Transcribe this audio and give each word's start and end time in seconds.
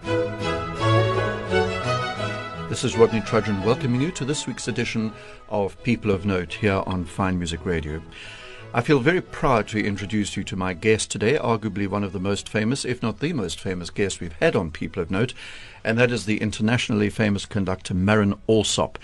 This 2.70 2.84
is 2.84 2.98
Rodney 2.98 3.22
Trudgeon 3.22 3.64
welcoming 3.64 4.02
you 4.02 4.12
to 4.12 4.26
this 4.26 4.46
week's 4.48 4.68
edition 4.68 5.14
of 5.50 5.82
People 5.84 6.12
of 6.12 6.26
Note 6.26 6.54
here 6.54 6.84
on 6.86 7.06
Fine 7.06 7.38
Music 7.38 7.66
Radio. 7.66 8.02
I 8.74 8.80
feel 8.80 9.02
very 9.02 9.20
proud 9.20 9.68
to 9.70 9.86
introduce 9.86 10.38
you 10.38 10.46
to 10.46 10.56
my 10.56 10.74
guest 10.74 11.12
today, 11.12 11.38
arguably 11.38 11.90
one 11.90 12.06
of 12.06 12.14
the 12.14 12.22
most 12.22 12.48
famous, 12.48 12.86
if 12.86 13.04
not 13.04 13.20
the 13.20 13.34
most 13.34 13.60
famous 13.60 13.90
guest 13.90 14.22
we've 14.22 14.32
had 14.40 14.56
on 14.56 14.72
People 14.72 15.04
of 15.04 15.12
Note, 15.12 15.34
and 15.84 15.98
that 15.98 16.10
is 16.10 16.26
the 16.26 16.38
internationally 16.38 17.10
famous 17.10 17.46
conductor 17.46 17.94
Marin 17.94 18.34
Alsop. 18.48 18.98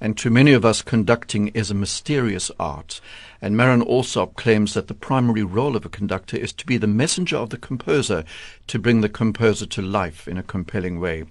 And 0.00 0.16
to 0.16 0.30
many 0.30 0.54
of 0.54 0.64
us, 0.64 0.80
conducting 0.80 1.48
is 1.48 1.70
a 1.70 1.74
mysterious 1.74 2.50
art. 2.58 3.02
And 3.42 3.58
Marin 3.58 3.82
Alsop 3.82 4.36
claims 4.36 4.72
that 4.72 4.88
the 4.88 4.94
primary 4.94 5.42
role 5.42 5.76
of 5.76 5.84
a 5.84 5.90
conductor 5.90 6.38
is 6.38 6.54
to 6.54 6.64
be 6.64 6.78
the 6.78 6.86
messenger 6.86 7.36
of 7.36 7.50
the 7.50 7.58
composer, 7.58 8.24
to 8.68 8.78
bring 8.78 9.02
the 9.02 9.10
composer 9.10 9.66
to 9.66 9.82
life 9.82 10.28
in 10.28 10.38
a 10.38 10.42
compelling 10.42 10.98
way. 10.98 11.24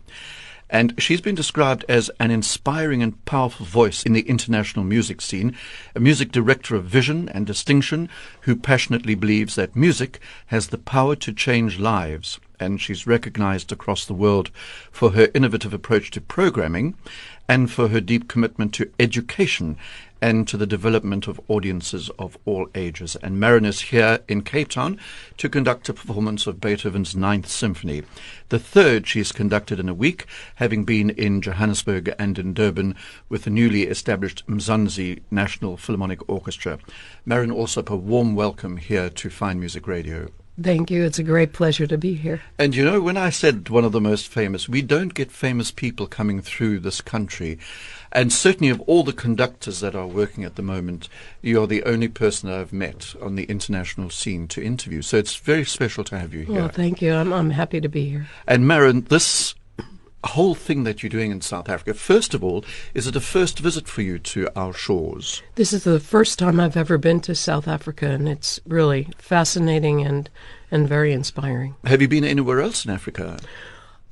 And 0.70 0.94
she's 1.02 1.22
been 1.22 1.36
described 1.36 1.84
as 1.90 2.12
an 2.20 2.30
inspiring 2.30 3.02
and 3.02 3.24
powerful 3.26 3.66
voice 3.66 4.04
in 4.04 4.14
the 4.14 4.22
international 4.22 4.86
music 4.86 5.20
scene, 5.20 5.56
a 5.96 6.00
music 6.00 6.32
director 6.32 6.76
of 6.76 6.86
vision 6.86 7.28
and 7.30 7.48
distinction 7.48 8.08
who 8.42 8.56
passionately 8.56 9.16
believes 9.16 9.56
that 9.56 9.76
music 9.76 10.20
has 10.48 10.68
the 10.68 10.78
power 10.78 11.16
to 11.16 11.34
change 11.34 11.80
lives. 11.80 12.40
And 12.60 12.80
she's 12.80 13.08
recognized 13.08 13.72
across 13.72 14.06
the 14.06 14.14
world 14.14 14.52
for 14.92 15.12
her 15.12 15.30
innovative 15.34 15.74
approach 15.74 16.12
to 16.12 16.22
programming 16.22 16.96
and 17.48 17.72
for 17.72 17.88
her 17.88 18.02
deep 18.02 18.28
commitment 18.28 18.74
to 18.76 18.92
education 19.00 19.76
and 20.22 20.48
to 20.48 20.58
the 20.58 20.68
development 20.68 21.28
of 21.28 21.40
audiences 21.48 22.10
of 22.20 22.38
all 22.46 22.68
ages. 22.76 23.16
And 23.18 23.40
Marin 23.40 23.66
is 23.66 23.82
here 23.82 24.20
in 24.28 24.42
Cape 24.42 24.70
Town 24.70 24.98
to 25.38 25.50
conduct 25.50 25.90
a 25.90 25.94
performance 25.94 26.48
of 26.48 26.62
Beethoven's 26.62 27.16
Ninth 27.16 27.48
Symphony. 27.48 28.04
The 28.50 28.60
third 28.60 29.08
she's 29.08 29.32
conducted 29.32 29.80
in 29.80 29.90
a 29.90 29.94
week, 29.94 30.26
having 30.56 30.84
been 30.84 31.10
in 31.10 31.42
Johannesburg 31.42 32.14
and 32.18 32.40
in 32.40 32.54
Durban 32.54 32.96
with 33.30 33.44
the 33.44 33.50
newly 33.50 33.84
established 33.84 34.46
Mzansi 34.48 35.22
National 35.32 35.78
Philharmonic 35.78 36.28
Orchestra. 36.30 36.80
Marin, 37.26 37.52
also 37.52 37.84
a 37.88 37.96
warm 37.96 38.36
welcome 38.36 38.78
here 38.78 39.10
to 39.10 39.30
Fine 39.30 39.60
Music 39.60 39.88
Radio. 39.88 40.30
Thank 40.62 40.92
you. 40.92 41.06
It's 41.06 41.20
a 41.20 41.24
great 41.24 41.54
pleasure 41.54 41.88
to 41.88 41.98
be 41.98 42.16
here. 42.16 42.42
And 42.58 42.76
you 42.76 42.84
know, 42.84 43.00
when 43.00 43.16
I 43.16 43.30
said 43.30 43.70
one 43.70 43.86
of 43.86 43.94
the 43.94 44.02
most 44.02 44.28
famous, 44.28 44.68
we 44.68 44.82
don't 44.82 45.14
get 45.14 45.32
famous 45.32 45.72
people 45.72 46.06
coming 46.06 46.42
through 46.42 46.80
this 46.80 47.00
country. 47.00 47.58
And 48.12 48.34
certainly 48.34 48.70
of 48.70 48.82
all 48.82 49.04
the 49.04 49.14
conductors 49.14 49.82
that 49.82 49.96
are 49.96 50.08
working 50.08 50.44
at 50.44 50.56
the 50.56 50.62
moment, 50.62 51.10
you're 51.42 51.68
the 51.68 51.84
only 51.84 52.08
person 52.08 52.50
I've 52.50 52.74
met 52.74 53.16
on 53.22 53.36
the 53.36 53.44
international 53.44 54.10
scene 54.10 54.48
to 54.50 54.64
interview. 54.64 55.02
So 55.02 55.18
it's 55.18 55.36
very 55.36 55.66
special 55.66 56.04
to 56.06 56.18
have 56.18 56.34
you 56.34 56.46
here. 56.46 56.56
Well, 56.56 56.70
thank 56.70 57.02
you. 57.02 57.14
I'm, 57.14 57.32
I'm 57.32 57.52
happy 57.52 57.80
to 57.82 57.90
be 57.90 58.10
here. 58.10 58.28
And 58.48 58.68
Marin, 58.68 59.02
this 59.06 59.54
whole 60.24 60.56
thing 60.56 60.84
that 60.84 61.02
you're 61.02 61.10
doing 61.10 61.32
in 61.32 61.42
South 61.42 61.70
Africa, 61.70 61.94
first 61.94 62.34
of 62.34 62.44
all, 62.44 62.66
is 62.94 63.08
it 63.08 63.16
a 63.16 63.22
first 63.22 63.60
visit 63.60 63.88
for 63.88 64.02
you 64.02 64.20
to 64.20 64.50
our 64.56 64.74
shores? 64.74 65.42
This 65.56 65.72
is 65.72 65.84
the 65.84 66.00
first 66.00 66.40
time 66.40 66.60
I've 66.60 66.78
ever 66.78 66.98
been 66.98 67.22
to 67.22 67.36
South 67.36 67.68
Africa, 67.68 68.08
and 68.08 68.28
it's 68.28 68.60
really 68.68 69.08
fascinating 69.18 70.02
and, 70.02 70.30
and 70.72 70.90
very 70.90 71.14
inspiring. 71.14 71.76
Have 71.86 72.02
you 72.02 72.08
been 72.08 72.26
anywhere 72.26 72.62
else 72.62 72.84
in 72.86 72.92
Africa? 72.92 73.40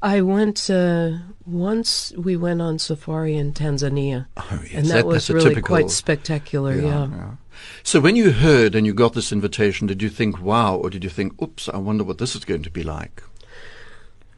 I 0.02 0.22
went 0.22 0.70
uh, 0.70 1.18
once. 1.46 2.14
We 2.16 2.38
went 2.38 2.62
on 2.62 2.78
safari 2.80 3.36
in 3.36 3.54
Tanzania, 3.54 4.28
Oh, 4.38 4.60
yes. 4.64 4.72
and 4.74 4.86
that, 4.88 4.94
that- 4.98 5.06
was 5.08 5.30
really 5.30 5.50
typical- 5.50 5.76
quite 5.76 5.90
spectacular. 5.90 6.76
Yeah. 6.76 7.08
yeah. 7.08 7.32
So 7.82 8.00
when 8.00 8.16
you 8.16 8.32
heard 8.32 8.76
and 8.76 8.86
you 8.86 8.94
got 8.94 9.14
this 9.14 9.32
invitation, 9.32 9.88
did 9.88 10.02
you 10.04 10.10
think, 10.10 10.40
wow, 10.40 10.76
or 10.76 10.92
did 10.92 11.04
you 11.04 11.10
think, 11.10 11.42
oops, 11.42 11.68
I 11.70 11.78
wonder 11.78 12.04
what 12.04 12.20
this 12.20 12.36
is 12.36 12.46
going 12.46 12.62
to 12.64 12.70
be 12.70 12.84
like? 12.84 13.24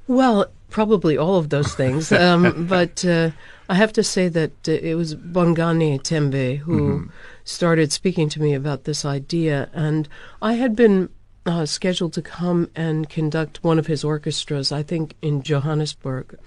Well, 0.07 0.45
probably 0.69 1.17
all 1.17 1.35
of 1.37 1.49
those 1.49 1.75
things. 1.75 2.11
Um, 2.29 2.65
but 2.67 3.03
uh, 3.03 3.31
I 3.67 3.75
have 3.75 3.91
to 3.93 4.03
say 4.03 4.29
that 4.29 4.51
uh, 4.67 4.71
it 4.71 4.95
was 4.95 5.15
Bongani 5.15 6.01
Tembe 6.01 6.59
who 6.59 7.09
started 7.43 7.91
speaking 7.91 8.29
to 8.29 8.41
me 8.41 8.53
about 8.53 8.85
this 8.85 9.03
idea. 9.03 9.69
And 9.73 10.07
I 10.41 10.53
had 10.53 10.75
been 10.75 11.09
uh, 11.49 11.65
scheduled 11.65 12.13
to 12.13 12.21
come 12.21 12.69
and 12.75 13.09
conduct 13.09 13.63
one 13.63 13.79
of 13.79 13.87
his 13.87 14.03
orchestras, 14.03 14.71
I 14.71 14.83
think 14.83 15.15
in 15.21 15.41
Johannesburg. 15.41 16.37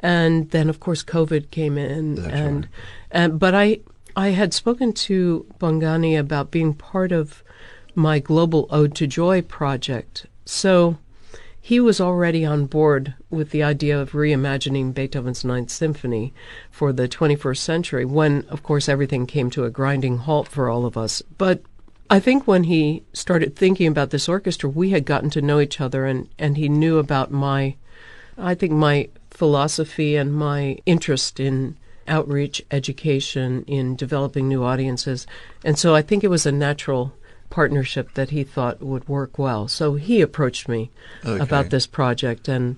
And 0.00 0.50
then, 0.50 0.68
of 0.68 0.78
course, 0.78 1.02
COVID 1.02 1.50
came 1.50 1.76
in. 1.76 2.14
That's 2.14 2.28
and, 2.28 2.56
right. 2.56 2.70
and 3.10 3.38
But 3.40 3.54
I, 3.54 3.80
I 4.14 4.28
had 4.28 4.54
spoken 4.54 4.92
to 4.92 5.46
Bongani 5.58 6.18
about 6.18 6.52
being 6.52 6.74
part 6.74 7.10
of 7.10 7.42
my 7.96 8.20
Global 8.20 8.68
Ode 8.70 8.94
to 8.96 9.06
Joy 9.08 9.42
project. 9.42 10.26
So 10.44 10.96
he 11.60 11.80
was 11.80 12.00
already 12.00 12.44
on 12.44 12.66
board 12.66 13.14
with 13.28 13.50
the 13.50 13.64
idea 13.64 14.00
of 14.00 14.12
reimagining 14.12 14.94
Beethoven's 14.94 15.44
Ninth 15.44 15.70
Symphony 15.70 16.32
for 16.70 16.92
the 16.92 17.08
21st 17.08 17.58
century 17.58 18.04
when, 18.04 18.44
of 18.48 18.62
course, 18.62 18.88
everything 18.88 19.26
came 19.26 19.50
to 19.50 19.64
a 19.64 19.70
grinding 19.70 20.18
halt 20.18 20.46
for 20.46 20.70
all 20.70 20.86
of 20.86 20.96
us. 20.96 21.20
But 21.36 21.62
I 22.08 22.20
think 22.20 22.46
when 22.46 22.64
he 22.64 23.02
started 23.12 23.56
thinking 23.56 23.88
about 23.88 24.10
this 24.10 24.28
orchestra, 24.28 24.68
we 24.68 24.90
had 24.90 25.04
gotten 25.04 25.30
to 25.30 25.42
know 25.42 25.60
each 25.60 25.80
other 25.80 26.06
and, 26.06 26.28
and 26.38 26.56
he 26.56 26.68
knew 26.68 26.98
about 26.98 27.30
my, 27.30 27.76
I 28.38 28.54
think, 28.54 28.72
my 28.72 29.08
philosophy 29.30 30.16
and 30.16 30.34
my 30.34 30.78
interest 30.86 31.40
in 31.40 31.76
outreach, 32.08 32.62
education, 32.70 33.64
in 33.66 33.96
developing 33.96 34.48
new 34.48 34.62
audiences. 34.62 35.26
And 35.64 35.78
so 35.78 35.94
I 35.94 36.02
think 36.02 36.22
it 36.22 36.28
was 36.28 36.46
a 36.46 36.52
natural 36.52 37.12
partnership 37.50 38.14
that 38.14 38.30
he 38.30 38.44
thought 38.44 38.82
would 38.82 39.08
work 39.08 39.38
well. 39.38 39.68
So 39.68 39.94
he 39.94 40.20
approached 40.20 40.68
me 40.68 40.90
Okay. 41.24 41.42
about 41.42 41.70
this 41.70 41.86
project 41.86 42.48
and 42.48 42.76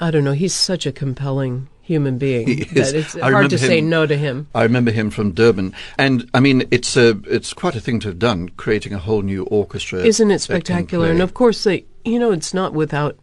I 0.00 0.10
don't 0.10 0.24
know, 0.24 0.32
he's 0.32 0.54
such 0.54 0.86
a 0.86 0.92
compelling 0.92 1.68
human 1.84 2.16
being 2.16 2.46
He 2.48 2.62
is. 2.80 2.92
it's 2.92 3.16
I 3.16 3.30
hard 3.30 3.50
to 3.50 3.58
say 3.58 3.80
no 3.80 4.06
to 4.06 4.16
him. 4.16 4.48
I 4.54 4.62
remember 4.62 4.90
him 4.90 5.10
from 5.10 5.32
Durban, 5.32 5.74
and 5.98 6.28
I 6.32 6.40
mean, 6.40 6.66
it's 6.70 6.96
a 6.96 7.20
it's 7.26 7.52
quite 7.52 7.76
a 7.76 7.80
thing 7.80 8.00
to 8.00 8.08
have 8.08 8.18
done, 8.18 8.48
creating 8.56 8.94
a 8.94 8.98
whole 8.98 9.22
new 9.22 9.44
orchestra. 9.44 10.00
Isn't 10.00 10.30
it 10.30 10.40
spectacular? 10.40 11.10
And 11.10 11.20
of 11.20 11.34
course, 11.34 11.62
they, 11.62 11.84
you 12.04 12.18
know, 12.18 12.32
it's 12.32 12.54
not 12.54 12.72
without 12.72 13.18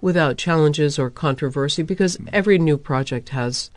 without 0.00 0.36
challenges 0.36 0.98
or 0.98 1.10
controversy 1.10 1.82
because 1.82 2.16
mm. 2.16 2.28
every 2.32 2.58
new 2.58 2.76
project 2.76 3.30
has 3.30 3.70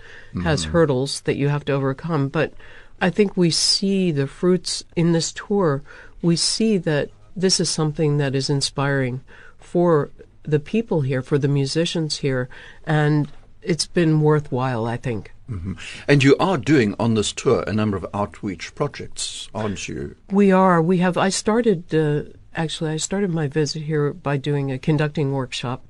has 0.44 0.64
mm-hmm. 0.64 0.72
hurdles 0.72 1.22
that 1.22 1.36
you 1.36 1.50
have 1.50 1.64
to 1.66 1.74
overcome. 1.74 2.28
But 2.28 2.54
I 3.00 3.10
think 3.12 3.38
we 3.38 3.52
see 3.52 4.12
the 4.12 4.28
fruits 4.28 4.84
in 4.96 5.12
this 5.12 5.32
tour. 5.32 5.84
We 6.22 6.36
see 6.36 6.78
that 6.80 7.12
this 7.36 7.60
is 7.60 7.70
something 7.70 8.18
that 8.18 8.34
is 8.34 8.50
inspiring 8.50 9.22
for 9.60 10.10
the 10.44 10.60
people 10.60 11.02
here, 11.02 11.22
for 11.22 11.38
the 11.38 11.48
musicians 11.48 12.18
here, 12.18 12.50
and 12.86 13.30
it's 13.66 13.88
been 13.88 14.22
worthwhile. 14.22 14.86
I 14.86 14.98
think. 14.98 15.32
and 16.08 16.24
you 16.24 16.36
are 16.40 16.58
doing 16.58 16.96
on 17.00 17.14
this 17.14 17.32
tour 17.32 17.64
a 17.68 17.74
number 17.74 17.98
of 17.98 18.06
outreach 18.14 18.74
projects, 18.76 19.50
aren't 19.54 19.88
you? 19.88 20.16
We 20.32 20.52
are. 20.52 20.82
We 20.82 20.98
have. 21.00 21.18
I 21.18 21.30
started. 21.30 21.94
Uh, 21.94 22.24
actually, 22.56 22.92
I 22.92 22.98
started 22.98 23.30
my 23.30 23.48
visit 23.48 23.84
here 23.84 24.14
by 24.14 24.38
doing 24.38 24.72
a 24.72 24.80
conducting 24.80 25.32
workshop 25.32 25.86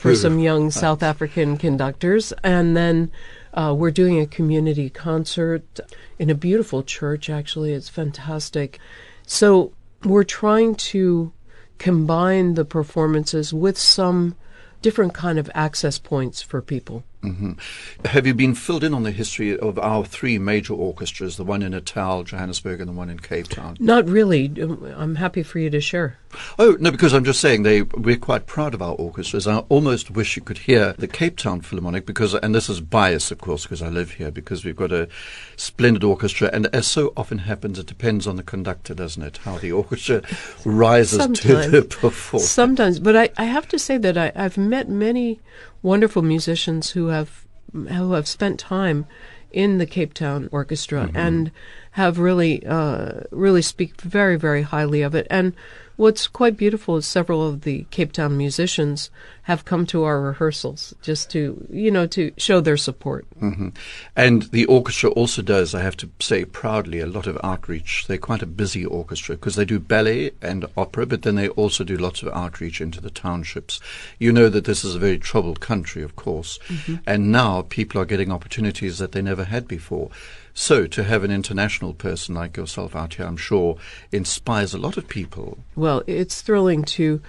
for 0.00 0.14
some 0.14 0.38
young 0.38 0.70
South 0.70 1.02
African 1.02 1.56
conductors, 1.56 2.32
and 2.42 2.76
then 2.76 3.10
uh, 3.52 3.74
we're 3.76 3.90
doing 3.90 4.20
a 4.20 4.26
community 4.26 4.90
concert 4.90 5.80
in 6.18 6.30
a 6.30 6.34
beautiful 6.34 6.82
church. 6.82 7.30
Actually, 7.30 7.72
it's 7.72 7.88
fantastic. 7.88 8.78
So 9.26 9.72
we're 10.02 10.24
trying 10.24 10.74
to 10.74 11.32
combine 11.78 12.54
the 12.54 12.64
performances 12.64 13.52
with 13.52 13.78
some 13.78 14.36
different 14.82 15.14
kind 15.14 15.38
of 15.38 15.50
access 15.54 15.98
points 15.98 16.42
for 16.42 16.60
people. 16.60 17.04
Mm-hmm. 17.24 18.06
Have 18.06 18.26
you 18.26 18.34
been 18.34 18.54
filled 18.54 18.84
in 18.84 18.92
on 18.92 19.02
the 19.02 19.10
history 19.10 19.58
of 19.58 19.78
our 19.78 20.04
three 20.04 20.38
major 20.38 20.74
orchestras, 20.74 21.36
the 21.36 21.44
one 21.44 21.62
in 21.62 21.72
Natal, 21.72 22.22
Johannesburg, 22.22 22.80
and 22.80 22.88
the 22.88 22.92
one 22.92 23.08
in 23.08 23.18
Cape 23.18 23.48
Town? 23.48 23.76
Not 23.80 24.06
really. 24.06 24.52
Um, 24.62 24.84
I'm 24.96 25.14
happy 25.16 25.42
for 25.42 25.58
you 25.58 25.70
to 25.70 25.80
share. 25.80 26.18
Oh 26.58 26.76
no, 26.80 26.90
because 26.90 27.14
I'm 27.14 27.24
just 27.24 27.40
saying 27.40 27.62
they 27.62 27.82
we're 27.82 28.16
quite 28.16 28.46
proud 28.46 28.74
of 28.74 28.82
our 28.82 28.94
orchestras. 28.94 29.46
I 29.46 29.58
almost 29.68 30.10
wish 30.10 30.36
you 30.36 30.42
could 30.42 30.58
hear 30.58 30.92
the 30.94 31.08
Cape 31.08 31.36
Town 31.36 31.60
Philharmonic 31.60 32.06
because, 32.06 32.34
and 32.34 32.54
this 32.54 32.68
is 32.68 32.80
bias, 32.80 33.30
of 33.30 33.38
course, 33.38 33.62
because 33.62 33.82
I 33.82 33.88
live 33.88 34.12
here. 34.12 34.30
Because 34.30 34.64
we've 34.64 34.76
got 34.76 34.92
a 34.92 35.08
splendid 35.56 36.04
orchestra, 36.04 36.50
and 36.52 36.66
as 36.74 36.86
so 36.86 37.12
often 37.16 37.38
happens, 37.38 37.78
it 37.78 37.86
depends 37.86 38.26
on 38.26 38.36
the 38.36 38.42
conductor, 38.42 38.94
doesn't 38.94 39.22
it? 39.22 39.38
How 39.38 39.58
the 39.58 39.72
orchestra 39.72 40.22
rises 40.64 41.18
to 41.18 41.22
Sometimes. 41.22 41.70
the 41.70 41.82
performance. 41.82 42.50
Sometimes, 42.50 42.98
but 42.98 43.16
I, 43.16 43.30
I 43.38 43.44
have 43.44 43.68
to 43.68 43.78
say 43.78 43.96
that 43.98 44.18
I, 44.18 44.32
I've 44.34 44.58
met 44.58 44.88
many 44.88 45.40
wonderful 45.84 46.22
musicians 46.22 46.90
who 46.90 47.08
have 47.08 47.44
who 47.72 48.12
have 48.12 48.26
spent 48.26 48.58
time 48.58 49.06
in 49.52 49.78
the 49.78 49.86
Cape 49.86 50.14
Town 50.14 50.48
Orchestra 50.50 51.10
and 51.14 51.52
have 51.92 52.18
really 52.18 52.64
uh, 52.66 53.20
really 53.30 53.62
speak 53.62 54.00
very 54.00 54.36
very 54.36 54.62
highly 54.62 55.02
of 55.02 55.14
it. 55.14 55.26
And 55.30 55.52
What's 55.96 56.26
quite 56.26 56.56
beautiful 56.56 56.96
is 56.96 57.06
several 57.06 57.46
of 57.46 57.60
the 57.60 57.86
Cape 57.90 58.12
Town 58.12 58.36
musicians 58.36 59.10
have 59.42 59.64
come 59.64 59.86
to 59.86 60.02
our 60.02 60.20
rehearsals 60.20 60.94
just 61.02 61.30
to, 61.30 61.66
you 61.70 61.90
know, 61.90 62.06
to 62.08 62.32
show 62.36 62.60
their 62.60 62.76
support. 62.76 63.26
hmm 63.38 63.68
And 64.16 64.44
the 64.44 64.64
orchestra 64.64 65.10
also 65.10 65.42
does, 65.42 65.74
I 65.74 65.82
have 65.82 65.96
to 65.98 66.10
say 66.18 66.44
proudly, 66.44 66.98
a 66.98 67.06
lot 67.06 67.26
of 67.26 67.38
outreach. 67.44 68.06
They're 68.08 68.18
quite 68.18 68.42
a 68.42 68.46
busy 68.46 68.84
orchestra 68.84 69.36
because 69.36 69.54
they 69.54 69.64
do 69.64 69.78
ballet 69.78 70.32
and 70.42 70.66
opera, 70.76 71.06
but 71.06 71.22
then 71.22 71.36
they 71.36 71.48
also 71.50 71.84
do 71.84 71.96
lots 71.96 72.22
of 72.22 72.28
outreach 72.34 72.80
into 72.80 73.00
the 73.00 73.10
townships. 73.10 73.80
You 74.18 74.32
know 74.32 74.48
that 74.48 74.64
this 74.64 74.84
is 74.84 74.94
a 74.94 74.98
very 74.98 75.18
troubled 75.18 75.60
country, 75.60 76.02
of 76.02 76.16
course, 76.16 76.58
and 77.06 77.30
now 77.30 77.62
people 77.62 78.00
are 78.00 78.06
getting 78.06 78.32
opportunities 78.32 78.98
that 78.98 79.12
they 79.12 79.22
never 79.22 79.44
had 79.44 79.68
before. 79.68 80.10
So 80.54 80.86
to 80.86 81.02
have 81.02 81.24
an 81.24 81.32
international 81.32 81.94
person 81.94 82.36
like 82.36 82.56
yourself 82.56 82.94
out 82.94 83.14
here, 83.14 83.26
I'm 83.26 83.36
sure, 83.36 83.76
inspires 84.12 84.72
a 84.72 84.78
lot 84.78 84.96
of 84.96 85.08
people. 85.08 85.58
Well, 85.74 86.04
it's 86.06 86.40
thrilling 86.40 86.84
to 86.84 87.20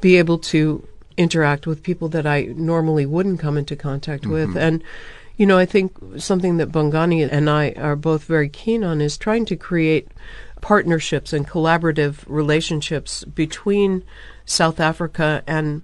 be 0.00 0.16
able 0.16 0.38
to 0.38 0.86
interact 1.16 1.66
with 1.66 1.82
people 1.82 2.08
that 2.08 2.26
I 2.26 2.42
normally 2.56 3.06
wouldn't 3.06 3.38
come 3.38 3.56
into 3.56 3.76
contact 3.76 4.26
with. 4.26 4.48
Mm-hmm. 4.50 4.58
And, 4.58 4.82
you 5.36 5.46
know, 5.46 5.58
I 5.58 5.66
think 5.66 5.96
something 6.16 6.56
that 6.56 6.72
Bongani 6.72 7.28
and 7.30 7.50
I 7.50 7.72
are 7.72 7.96
both 7.96 8.24
very 8.24 8.48
keen 8.48 8.82
on 8.82 9.00
is 9.00 9.18
trying 9.18 9.44
to 9.46 9.56
create 9.56 10.08
partnerships 10.60 11.32
and 11.32 11.46
collaborative 11.46 12.24
relationships 12.26 13.24
between 13.24 14.02
South 14.46 14.80
Africa 14.80 15.42
and 15.46 15.82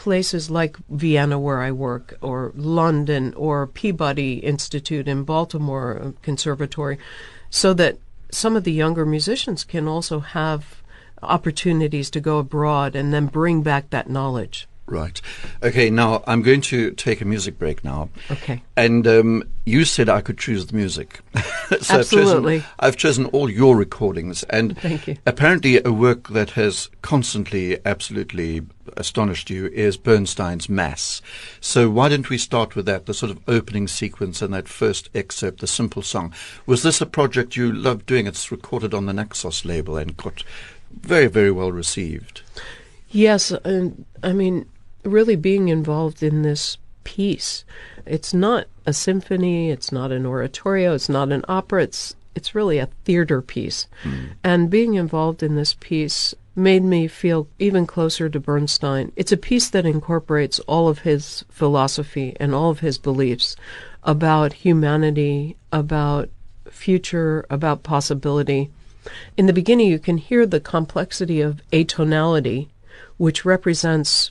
places 0.00 0.48
like 0.48 0.78
Vienna, 0.88 1.38
where 1.38 1.60
I 1.60 1.70
work, 1.72 2.16
or 2.22 2.52
London, 2.56 3.34
or 3.34 3.66
Peabody 3.66 4.38
Institute 4.38 5.06
in 5.06 5.24
Baltimore 5.24 6.00
uh, 6.02 6.12
Conservatory, 6.22 6.96
so 7.50 7.74
that 7.74 7.98
some 8.30 8.56
of 8.56 8.64
the 8.64 8.72
younger 8.72 9.04
musicians 9.04 9.62
can 9.62 9.86
also 9.86 10.20
have 10.20 10.82
opportunities 11.22 12.08
to 12.08 12.18
go 12.18 12.38
abroad 12.38 12.96
and 12.96 13.12
then 13.12 13.26
bring 13.26 13.60
back 13.62 13.90
that 13.90 14.08
knowledge. 14.08 14.66
Right. 14.90 15.20
Okay, 15.62 15.88
now 15.88 16.22
I'm 16.26 16.42
going 16.42 16.60
to 16.62 16.90
take 16.92 17.20
a 17.20 17.24
music 17.24 17.58
break 17.58 17.84
now. 17.84 18.08
Okay. 18.30 18.62
And 18.76 19.06
um, 19.06 19.44
you 19.64 19.84
said 19.84 20.08
I 20.08 20.20
could 20.20 20.36
choose 20.36 20.66
the 20.66 20.74
music. 20.76 21.20
so 21.34 21.40
I've 21.72 21.78
chosen- 21.78 21.98
Absolutely. 22.18 22.64
I've 22.80 22.96
chosen, 22.96 23.26
all 23.26 23.48
your 23.48 23.76
recordings. 23.76 24.42
And 24.44 24.76
Thank 24.78 25.06
you. 25.06 25.16
apparently, 25.26 25.80
a 25.84 25.92
work 25.92 26.28
that 26.30 26.50
has 26.50 26.90
constantly, 27.02 27.78
absolutely 27.86 28.62
astonished 28.96 29.48
you 29.50 29.68
is 29.68 29.96
Bernstein's 29.96 30.68
Mass. 30.68 31.22
So 31.60 31.88
why 31.88 32.08
don't 32.08 32.28
we 32.28 32.38
start 32.38 32.74
with 32.74 32.86
that, 32.86 33.06
the 33.06 33.14
sort 33.14 33.30
of 33.30 33.38
opening 33.46 33.86
sequence 33.86 34.42
and 34.42 34.52
that 34.52 34.66
first 34.68 35.08
excerpt, 35.14 35.60
the 35.60 35.68
simple 35.68 36.02
song? 36.02 36.34
Was 36.66 36.82
this 36.82 37.00
a 37.00 37.06
project 37.06 37.56
you 37.56 37.72
loved 37.72 38.06
doing? 38.06 38.26
It's 38.26 38.50
recorded 38.50 38.92
on 38.92 39.06
the 39.06 39.12
Naxos 39.12 39.64
label 39.64 39.96
and 39.96 40.16
got 40.16 40.42
very, 40.90 41.28
very 41.28 41.52
well 41.52 41.70
received. 41.70 42.42
Yes, 43.12 43.50
and 43.50 44.04
I 44.22 44.32
mean, 44.32 44.66
really 45.04 45.36
being 45.36 45.68
involved 45.68 46.22
in 46.22 46.42
this 46.42 46.78
piece. 47.04 47.64
It's 48.06 48.34
not 48.34 48.66
a 48.86 48.92
symphony, 48.92 49.70
it's 49.70 49.92
not 49.92 50.12
an 50.12 50.26
oratorio, 50.26 50.94
it's 50.94 51.08
not 51.08 51.32
an 51.32 51.44
opera, 51.48 51.84
it's 51.84 52.14
it's 52.34 52.54
really 52.54 52.78
a 52.78 52.88
theater 53.04 53.42
piece. 53.42 53.86
Hmm. 54.02 54.24
And 54.44 54.70
being 54.70 54.94
involved 54.94 55.42
in 55.42 55.56
this 55.56 55.74
piece 55.80 56.34
made 56.54 56.82
me 56.82 57.08
feel 57.08 57.48
even 57.58 57.86
closer 57.86 58.28
to 58.28 58.38
Bernstein. 58.40 59.12
It's 59.16 59.32
a 59.32 59.36
piece 59.36 59.68
that 59.70 59.86
incorporates 59.86 60.60
all 60.60 60.88
of 60.88 61.00
his 61.00 61.44
philosophy 61.48 62.36
and 62.38 62.54
all 62.54 62.70
of 62.70 62.80
his 62.80 62.98
beliefs 62.98 63.56
about 64.04 64.52
humanity, 64.52 65.56
about 65.72 66.28
future, 66.70 67.44
about 67.50 67.82
possibility. 67.82 68.70
In 69.36 69.46
the 69.46 69.52
beginning, 69.52 69.88
you 69.88 69.98
can 69.98 70.18
hear 70.18 70.46
the 70.46 70.60
complexity 70.60 71.40
of 71.40 71.62
atonality, 71.72 72.68
which 73.16 73.44
represents 73.44 74.30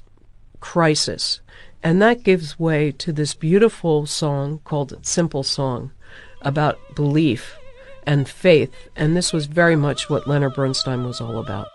crisis. 0.60 1.42
And 1.82 2.02
that 2.02 2.24
gives 2.24 2.60
way 2.60 2.92
to 2.94 3.14
this 3.14 3.34
beautiful 3.34 4.06
song 4.06 4.60
called 4.64 5.06
Simple 5.06 5.44
Song 5.44 5.92
about 6.42 6.78
belief 6.96 7.58
and 8.04 8.28
faith. 8.28 8.74
And 8.96 9.16
this 9.16 9.32
was 9.32 9.46
very 9.46 9.76
much 9.76 10.10
what 10.10 10.28
Leonard 10.28 10.56
Bernstein 10.56 11.04
was 11.06 11.22
all 11.22 11.38
about. 11.40 11.68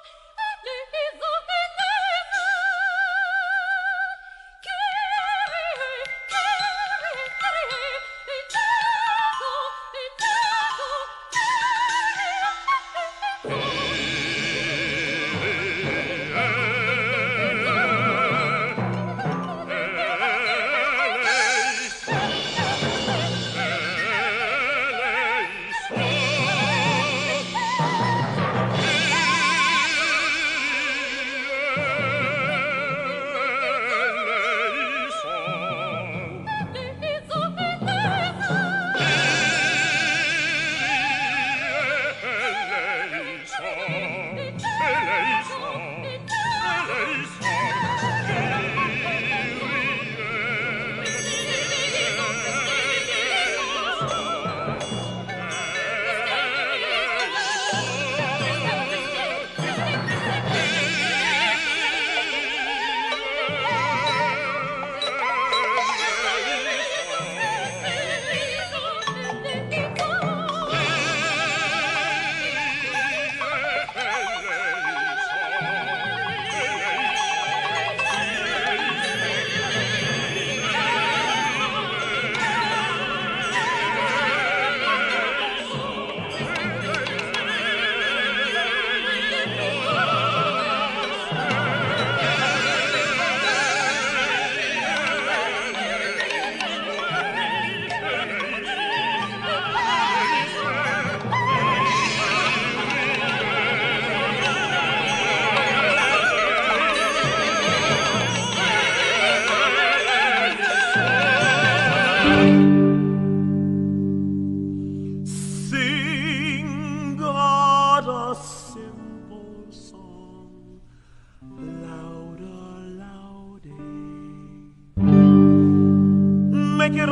Make 126.85 126.97
it 126.97 127.09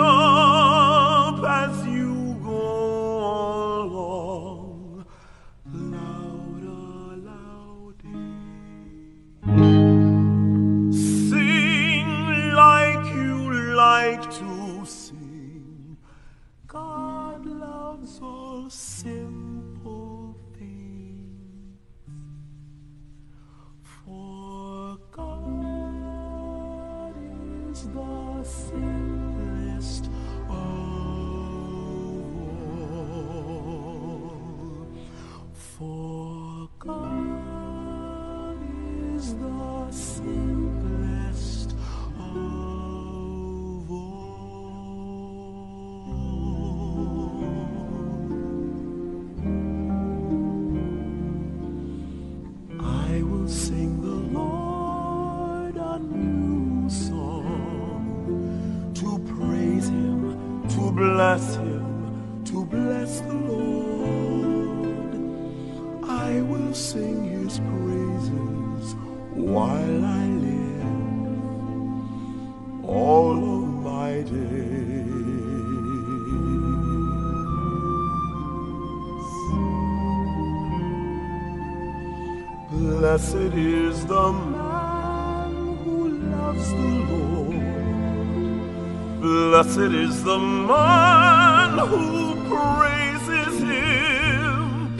Blessed 89.74 89.94
is 89.94 90.22
the 90.22 90.38
man 90.38 91.78
who 91.78 92.34
praises 92.54 93.58
him. 93.58 94.98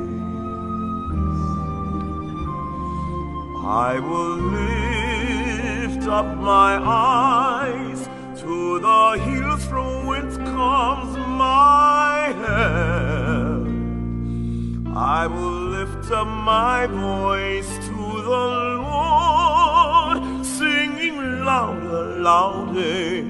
I 3.65 4.00
will 4.00 4.38
lift 4.56 6.08
up 6.08 6.38
my 6.38 6.77
eyes 6.82 8.08
to 8.39 8.80
the 8.80 9.20
hills 9.22 9.65
from 9.65 10.06
whence 10.06 10.38
comes 10.38 11.18
my 11.18 12.34
help. 12.39 13.25
I 14.98 15.28
will 15.28 15.72
lift 15.75 16.10
up 16.10 16.25
my 16.25 16.88
voice 16.88 17.68
to 17.88 18.22
the 18.32 18.48
Lord, 18.80 20.46
singing 20.46 21.44
louder, 21.44 22.22
louder. 22.22 23.25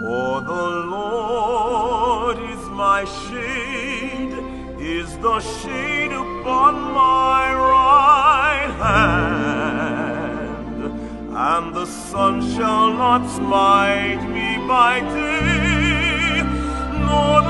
For 0.00 0.40
the 0.40 0.68
Lord 0.96 2.38
is 2.38 2.70
my 2.70 3.04
shade, 3.04 4.32
is 4.80 5.18
the 5.18 5.40
shade 5.40 6.12
upon 6.12 6.80
my 6.80 7.52
right 7.52 8.70
hand, 8.80 10.84
and 11.36 11.74
the 11.74 11.84
sun 11.84 12.40
shall 12.54 12.94
not 12.94 13.28
smite 13.28 14.26
me 14.26 14.56
by 14.66 15.00
day, 15.00 16.44
nor 17.06 17.49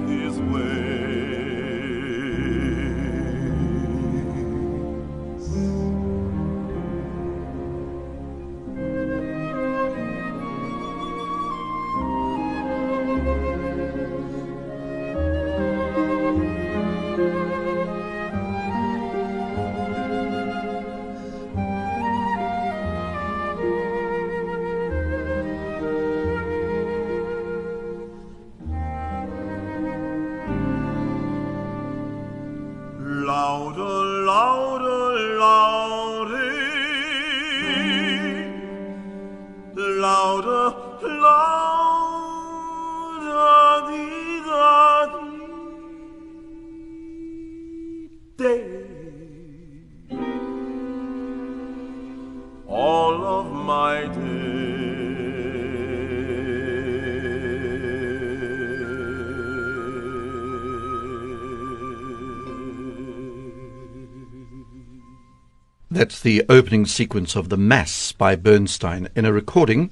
That's 66.01 66.19
the 66.19 66.43
opening 66.49 66.87
sequence 66.87 67.35
of 67.35 67.49
The 67.49 67.57
Mass 67.57 68.11
by 68.11 68.35
Bernstein 68.35 69.07
in 69.15 69.23
a 69.23 69.31
recording 69.31 69.91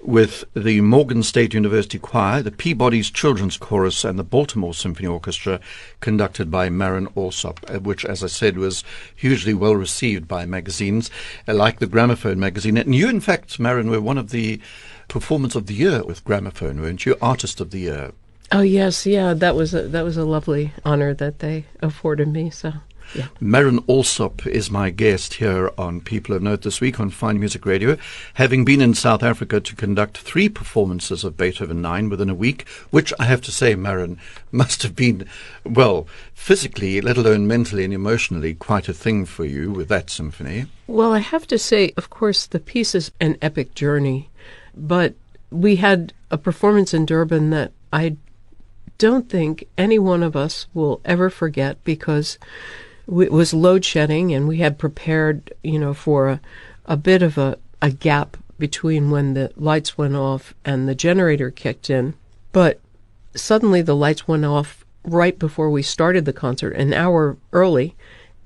with 0.00 0.42
the 0.54 0.80
Morgan 0.80 1.22
State 1.22 1.52
University 1.52 1.98
Choir, 1.98 2.40
the 2.40 2.50
Peabody's 2.50 3.10
Children's 3.10 3.58
Chorus, 3.58 4.02
and 4.02 4.18
the 4.18 4.24
Baltimore 4.24 4.72
Symphony 4.72 5.06
Orchestra, 5.06 5.60
conducted 6.00 6.50
by 6.50 6.70
Marin 6.70 7.08
Alsop, 7.14 7.60
uh, 7.68 7.78
which, 7.78 8.06
as 8.06 8.24
I 8.24 8.28
said, 8.28 8.56
was 8.56 8.84
hugely 9.14 9.52
well 9.52 9.76
received 9.76 10.26
by 10.26 10.46
magazines 10.46 11.10
uh, 11.46 11.52
like 11.52 11.78
the 11.78 11.86
Gramophone 11.86 12.40
magazine. 12.40 12.78
And 12.78 12.94
you, 12.94 13.10
in 13.10 13.20
fact, 13.20 13.60
Marin, 13.60 13.90
were 13.90 14.00
one 14.00 14.16
of 14.16 14.30
the 14.30 14.62
Performance 15.08 15.54
of 15.54 15.66
the 15.66 15.74
Year 15.74 16.02
with 16.02 16.24
Gramophone, 16.24 16.80
weren't 16.80 17.04
you? 17.04 17.16
Artist 17.20 17.60
of 17.60 17.70
the 17.70 17.80
Year. 17.80 18.12
Oh 18.50 18.62
yes, 18.62 19.04
yeah, 19.04 19.34
that 19.34 19.54
was 19.54 19.74
a, 19.74 19.82
that 19.88 20.04
was 20.04 20.16
a 20.16 20.24
lovely 20.24 20.72
honor 20.86 21.12
that 21.12 21.40
they 21.40 21.66
afforded 21.82 22.28
me. 22.28 22.48
So 22.48 22.72
yeah. 23.14 23.28
Marin 23.40 23.80
Alsop 23.88 24.46
is 24.46 24.70
my 24.70 24.90
guest 24.90 25.34
here 25.34 25.70
on 25.76 26.00
People 26.00 26.34
of 26.34 26.42
Note 26.42 26.62
this 26.62 26.80
week 26.80 27.00
on 27.00 27.10
Fine 27.10 27.38
Music 27.38 27.66
Radio, 27.66 27.96
having 28.34 28.64
been 28.64 28.80
in 28.80 28.94
South 28.94 29.22
Africa 29.22 29.60
to 29.60 29.76
conduct 29.76 30.18
three 30.18 30.48
performances 30.48 31.24
of 31.24 31.36
Beethoven 31.36 31.82
9 31.82 32.08
within 32.08 32.30
a 32.30 32.34
week, 32.34 32.68
which 32.90 33.12
I 33.18 33.24
have 33.24 33.40
to 33.42 33.52
say, 33.52 33.74
Marin, 33.74 34.18
must 34.52 34.82
have 34.82 34.94
been, 34.94 35.26
well, 35.64 36.06
physically, 36.34 37.00
let 37.00 37.16
alone 37.16 37.46
mentally 37.46 37.84
and 37.84 37.92
emotionally, 37.92 38.54
quite 38.54 38.88
a 38.88 38.94
thing 38.94 39.24
for 39.24 39.44
you 39.44 39.70
with 39.70 39.88
that 39.88 40.10
symphony. 40.10 40.66
Well, 40.86 41.12
I 41.12 41.18
have 41.18 41.46
to 41.48 41.58
say, 41.58 41.92
of 41.96 42.10
course, 42.10 42.46
the 42.46 42.60
piece 42.60 42.94
is 42.94 43.12
an 43.20 43.36
epic 43.42 43.74
journey, 43.74 44.30
but 44.74 45.14
we 45.50 45.76
had 45.76 46.12
a 46.30 46.38
performance 46.38 46.94
in 46.94 47.06
Durban 47.06 47.50
that 47.50 47.72
I 47.92 48.16
don't 48.98 49.28
think 49.28 49.66
any 49.78 49.98
one 49.98 50.22
of 50.22 50.36
us 50.36 50.66
will 50.74 51.00
ever 51.04 51.30
forget 51.30 51.82
because 51.84 52.38
it 53.08 53.32
was 53.32 53.52
load 53.54 53.84
shedding 53.84 54.32
and 54.32 54.46
we 54.48 54.58
had 54.58 54.78
prepared, 54.78 55.52
you 55.62 55.78
know, 55.78 55.94
for 55.94 56.28
a, 56.28 56.40
a 56.86 56.96
bit 56.96 57.22
of 57.22 57.36
a, 57.38 57.58
a 57.82 57.90
gap 57.90 58.36
between 58.58 59.10
when 59.10 59.34
the 59.34 59.50
lights 59.56 59.96
went 59.98 60.14
off 60.16 60.54
and 60.64 60.88
the 60.88 60.94
generator 60.94 61.50
kicked 61.50 61.88
in. 61.90 62.14
But 62.52 62.80
suddenly 63.34 63.82
the 63.82 63.96
lights 63.96 64.26
went 64.28 64.44
off 64.44 64.84
right 65.04 65.38
before 65.38 65.70
we 65.70 65.82
started 65.82 66.24
the 66.24 66.32
concert, 66.32 66.70
an 66.72 66.92
hour 66.92 67.36
early, 67.52 67.94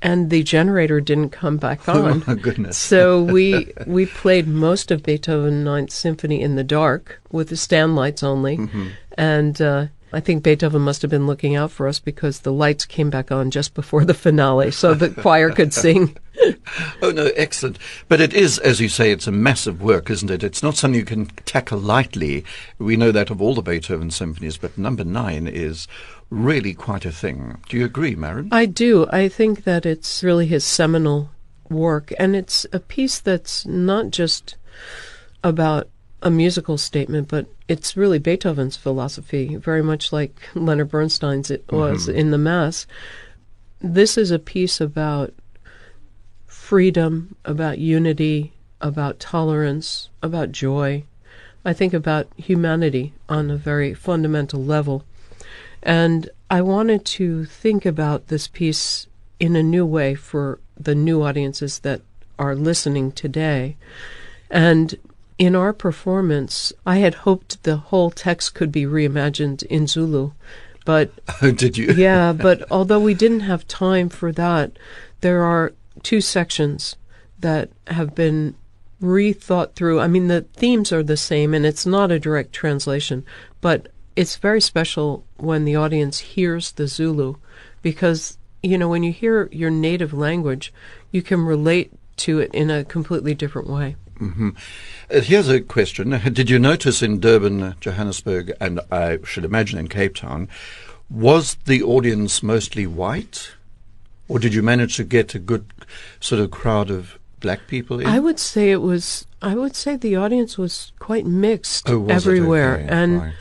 and 0.00 0.30
the 0.30 0.42
generator 0.42 1.00
didn't 1.00 1.30
come 1.30 1.56
back 1.56 1.88
on. 1.88 2.22
Oh, 2.22 2.24
my 2.26 2.34
goodness. 2.34 2.76
so 2.76 3.22
we 3.36 3.72
we 3.86 4.06
played 4.06 4.46
most 4.46 4.90
of 4.90 5.02
Beethoven 5.02 5.64
Ninth 5.64 5.90
Symphony 5.90 6.40
in 6.42 6.54
the 6.56 6.62
dark 6.64 7.20
with 7.32 7.48
the 7.48 7.56
stand 7.56 7.96
lights 7.96 8.22
only, 8.22 8.58
Mm-hmm. 8.58 8.88
and 9.18 9.60
uh, 9.60 9.86
I 10.14 10.20
think 10.20 10.44
Beethoven 10.44 10.82
must 10.82 11.02
have 11.02 11.10
been 11.10 11.26
looking 11.26 11.56
out 11.56 11.72
for 11.72 11.88
us 11.88 11.98
because 11.98 12.40
the 12.40 12.52
lights 12.52 12.84
came 12.84 13.10
back 13.10 13.32
on 13.32 13.50
just 13.50 13.74
before 13.74 14.04
the 14.04 14.14
finale, 14.14 14.70
so 14.70 14.94
the 14.94 15.10
choir 15.22 15.50
could 15.50 15.74
sing. 15.74 16.16
Oh, 17.02 17.10
no, 17.10 17.30
excellent. 17.36 17.78
But 18.08 18.20
it 18.20 18.32
is, 18.32 18.58
as 18.58 18.80
you 18.80 18.88
say, 18.88 19.10
it's 19.10 19.26
a 19.26 19.32
massive 19.32 19.82
work, 19.82 20.10
isn't 20.10 20.30
it? 20.30 20.42
It's 20.42 20.62
not 20.62 20.76
something 20.76 20.98
you 20.98 21.04
can 21.04 21.26
tackle 21.46 21.78
lightly. 21.78 22.44
We 22.78 22.96
know 22.96 23.12
that 23.12 23.30
of 23.30 23.42
all 23.42 23.54
the 23.54 23.62
Beethoven 23.62 24.10
symphonies, 24.10 24.56
but 24.56 24.78
number 24.78 25.04
nine 25.04 25.46
is 25.46 25.88
really 26.30 26.74
quite 26.74 27.04
a 27.04 27.12
thing. 27.12 27.58
Do 27.68 27.76
you 27.76 27.84
agree, 27.84 28.14
Marin? 28.14 28.48
I 28.52 28.66
do. 28.66 29.06
I 29.10 29.28
think 29.28 29.64
that 29.64 29.84
it's 29.84 30.22
really 30.22 30.46
his 30.46 30.64
seminal 30.64 31.30
work, 31.68 32.12
and 32.18 32.36
it's 32.36 32.66
a 32.72 32.80
piece 32.80 33.20
that's 33.20 33.66
not 33.66 34.10
just 34.10 34.56
about 35.42 35.88
a 36.24 36.30
musical 36.30 36.78
statement, 36.78 37.28
but 37.28 37.46
it's 37.68 37.96
really 37.96 38.18
Beethoven's 38.18 38.76
philosophy, 38.76 39.56
very 39.56 39.82
much 39.82 40.10
like 40.10 40.48
Leonard 40.54 40.90
Bernstein's 40.90 41.50
it 41.50 41.66
mm-hmm. 41.66 41.76
was 41.76 42.08
in 42.08 42.30
the 42.30 42.38
Mass. 42.38 42.86
This 43.80 44.16
is 44.16 44.30
a 44.30 44.38
piece 44.38 44.80
about 44.80 45.34
freedom, 46.46 47.36
about 47.44 47.78
unity, 47.78 48.54
about 48.80 49.20
tolerance, 49.20 50.08
about 50.22 50.50
joy. 50.50 51.04
I 51.62 51.74
think 51.74 51.92
about 51.92 52.26
humanity 52.36 53.12
on 53.28 53.50
a 53.50 53.56
very 53.56 53.92
fundamental 53.92 54.64
level. 54.64 55.04
And 55.82 56.30
I 56.50 56.62
wanted 56.62 57.04
to 57.04 57.44
think 57.44 57.84
about 57.84 58.28
this 58.28 58.48
piece 58.48 59.06
in 59.38 59.56
a 59.56 59.62
new 59.62 59.84
way 59.84 60.14
for 60.14 60.58
the 60.80 60.94
new 60.94 61.22
audiences 61.22 61.80
that 61.80 62.00
are 62.38 62.54
listening 62.54 63.12
today. 63.12 63.76
And 64.50 64.96
in 65.38 65.56
our 65.56 65.72
performance, 65.72 66.72
I 66.86 66.98
had 66.98 67.14
hoped 67.14 67.62
the 67.62 67.76
whole 67.76 68.10
text 68.10 68.54
could 68.54 68.70
be 68.70 68.84
reimagined 68.84 69.62
in 69.64 69.86
Zulu. 69.86 70.32
But 70.84 71.10
Oh, 71.42 71.50
did 71.50 71.76
you? 71.76 71.92
yeah, 71.92 72.32
but 72.48 72.70
although 72.70 73.00
we 73.00 73.14
didn't 73.14 73.40
have 73.40 73.66
time 73.66 74.08
for 74.08 74.32
that, 74.32 74.72
there 75.20 75.42
are 75.42 75.72
two 76.02 76.20
sections 76.20 76.96
that 77.40 77.70
have 77.88 78.14
been 78.14 78.54
rethought 79.00 79.74
through. 79.74 80.00
I 80.00 80.06
mean, 80.06 80.28
the 80.28 80.42
themes 80.42 80.92
are 80.92 81.02
the 81.02 81.16
same, 81.16 81.52
and 81.54 81.66
it's 81.66 81.86
not 81.86 82.10
a 82.10 82.20
direct 82.20 82.52
translation, 82.52 83.24
but 83.60 83.88
it's 84.16 84.36
very 84.36 84.60
special 84.60 85.24
when 85.36 85.64
the 85.64 85.76
audience 85.76 86.20
hears 86.20 86.72
the 86.72 86.86
Zulu 86.86 87.34
because, 87.82 88.38
you 88.62 88.78
know, 88.78 88.88
when 88.88 89.02
you 89.02 89.12
hear 89.12 89.48
your 89.50 89.70
native 89.70 90.14
language, 90.14 90.72
you 91.10 91.22
can 91.22 91.40
relate 91.40 91.92
to 92.18 92.38
it 92.38 92.54
in 92.54 92.70
a 92.70 92.84
completely 92.84 93.34
different 93.34 93.68
way. 93.68 93.96
Mm-hmm. 94.20 94.50
Uh, 95.10 95.20
here's 95.20 95.48
a 95.48 95.60
question. 95.60 96.10
Did 96.32 96.50
you 96.50 96.58
notice 96.58 97.02
in 97.02 97.20
Durban, 97.20 97.74
Johannesburg, 97.80 98.52
and 98.60 98.80
I 98.90 99.18
should 99.24 99.44
imagine 99.44 99.78
in 99.78 99.88
Cape 99.88 100.14
Town, 100.14 100.48
was 101.10 101.56
the 101.66 101.82
audience 101.82 102.42
mostly 102.42 102.86
white? 102.86 103.52
Or 104.28 104.38
did 104.38 104.54
you 104.54 104.62
manage 104.62 104.96
to 104.96 105.04
get 105.04 105.34
a 105.34 105.38
good 105.38 105.66
sort 106.20 106.40
of 106.40 106.50
crowd 106.50 106.90
of 106.90 107.18
black 107.40 107.66
people 107.66 108.00
in? 108.00 108.06
I 108.06 108.20
would 108.20 108.38
say 108.38 108.70
it 108.70 108.80
was, 108.80 109.26
I 109.42 109.54
would 109.54 109.76
say 109.76 109.96
the 109.96 110.16
audience 110.16 110.56
was 110.56 110.92
quite 110.98 111.26
mixed 111.26 111.90
Oh, 111.90 111.98
was 112.00 112.26
everywhere. 112.26 112.76
Okay, 112.76 112.88
and 112.88 113.20
right. 113.20 113.34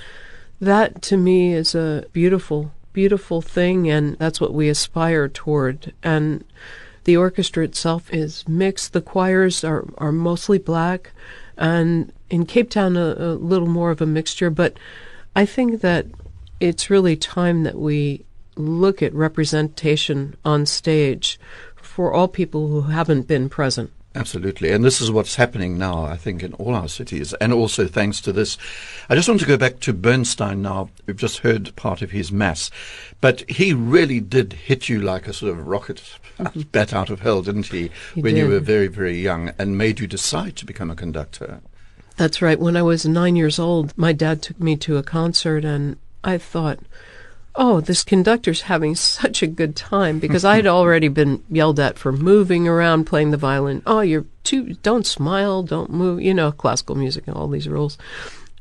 that 0.60 1.01
to 1.03 1.18
me 1.18 1.53
is 1.53 1.74
a 1.74 2.06
beautiful, 2.12 2.74
beautiful 2.92 3.42
thing, 3.42 3.89
and 3.89 4.18
that's 4.18 4.42
what 4.42 4.53
we 4.53 4.68
aspire 4.68 5.30
toward. 5.30 5.94
And 6.03 6.44
the 7.03 7.17
orchestra 7.17 7.63
itself 7.63 8.12
is 8.13 8.48
mixed. 8.48 8.93
The 8.93 9.01
choirs 9.01 9.63
are, 9.63 9.86
are 9.98 10.12
mostly 10.12 10.57
black, 10.57 11.12
and 11.57 12.12
in 12.29 12.45
Cape 12.45 12.69
Town, 12.69 12.98
a, 12.98 13.15
a 13.17 13.33
little 13.36 13.67
more 13.67 13.91
of 13.91 14.01
a 14.01 14.05
mixture. 14.05 14.50
But 14.50 14.77
I 15.36 15.45
think 15.45 15.81
that 15.81 16.07
it's 16.60 16.89
really 16.89 17.15
time 17.15 17.63
that 17.63 17.77
we 17.77 18.25
look 18.55 19.01
at 19.01 19.13
representation 19.13 20.36
on 20.45 20.65
stage 20.65 21.39
for 21.75 22.13
all 22.13 22.27
people 22.27 22.67
who 22.67 22.81
haven't 22.83 23.27
been 23.27 23.50
present. 23.50 23.91
Absolutely. 24.15 24.72
And 24.72 24.86
this 24.86 25.01
is 25.01 25.10
what's 25.10 25.36
happening 25.36 25.77
now, 25.77 26.03
I 26.03 26.17
think, 26.17 26.43
in 26.43 26.53
all 26.53 26.75
our 26.75 26.88
cities. 26.88 27.34
And 27.36 27.51
also 27.51 27.88
thanks 27.88 28.22
to 28.22 28.32
this. 28.32 28.58
I 29.10 29.15
just 29.15 29.27
want 29.27 29.41
to 29.41 29.48
go 29.48 29.58
back 29.58 29.79
to 29.82 29.93
Bernstein 29.93 30.62
now. 30.62 30.89
We've 31.08 31.17
just 31.17 31.39
heard 31.39 31.75
part 31.75 32.03
of 32.03 32.12
his 32.12 32.32
mass. 32.32 32.70
But 33.22 33.50
he 33.50 33.74
really 33.74 34.20
did 34.20 34.53
hit 34.53 34.88
you 34.88 35.01
like 35.01 35.27
a 35.27 35.34
sort 35.34 35.51
of 35.51 35.65
rocket 35.65 36.20
bat 36.72 36.93
out 36.93 37.10
of 37.10 37.22
hell, 37.22 37.41
didn't 37.41 37.67
he? 37.67 37.89
He 38.13 38.22
when 38.22 38.36
you 38.36 38.48
were 38.48 38.60
very, 38.60 38.88
very 38.88 39.20
young 39.20 39.51
and 39.58 39.77
made 39.77 40.00
you 40.00 40.05
decide 40.05 40.55
to 40.58 40.65
become 40.65 40.91
a 40.91 40.96
conductor. 40.96 41.62
That's 42.15 42.41
right. 42.41 42.60
When 42.60 42.77
I 42.77 42.84
was 42.84 43.08
nine 43.08 43.36
years 43.36 43.58
old, 43.58 43.98
my 43.98 44.13
dad 44.13 44.43
took 44.43 44.60
me 44.60 44.75
to 44.77 44.98
a 44.98 45.03
concert, 45.03 45.65
and 45.65 45.97
I 46.23 46.38
thought, 46.38 46.80
oh, 47.56 47.82
this 47.82 48.04
conductor's 48.04 48.62
having 48.62 48.96
such 48.96 49.44
a 49.44 49.48
good 49.48 49.76
time 49.76 50.20
because 50.20 50.44
I 50.44 50.56
had 50.56 50.68
already 50.68 51.08
been 51.08 51.44
yelled 51.50 51.80
at 51.80 51.98
for 51.98 52.12
moving 52.12 52.68
around, 52.68 53.06
playing 53.06 53.32
the 53.32 53.38
violin. 53.38 53.82
Oh, 53.86 54.02
you're 54.02 54.26
too, 54.44 54.74
don't 54.76 55.06
smile, 55.06 55.63
don't 55.63 55.92
move, 55.92 56.22
you 56.22 56.34
know, 56.34 56.52
classical 56.52 56.96
music 56.96 57.28
and 57.28 57.36
all 57.36 57.48
these 57.48 57.68
rules. 57.68 57.98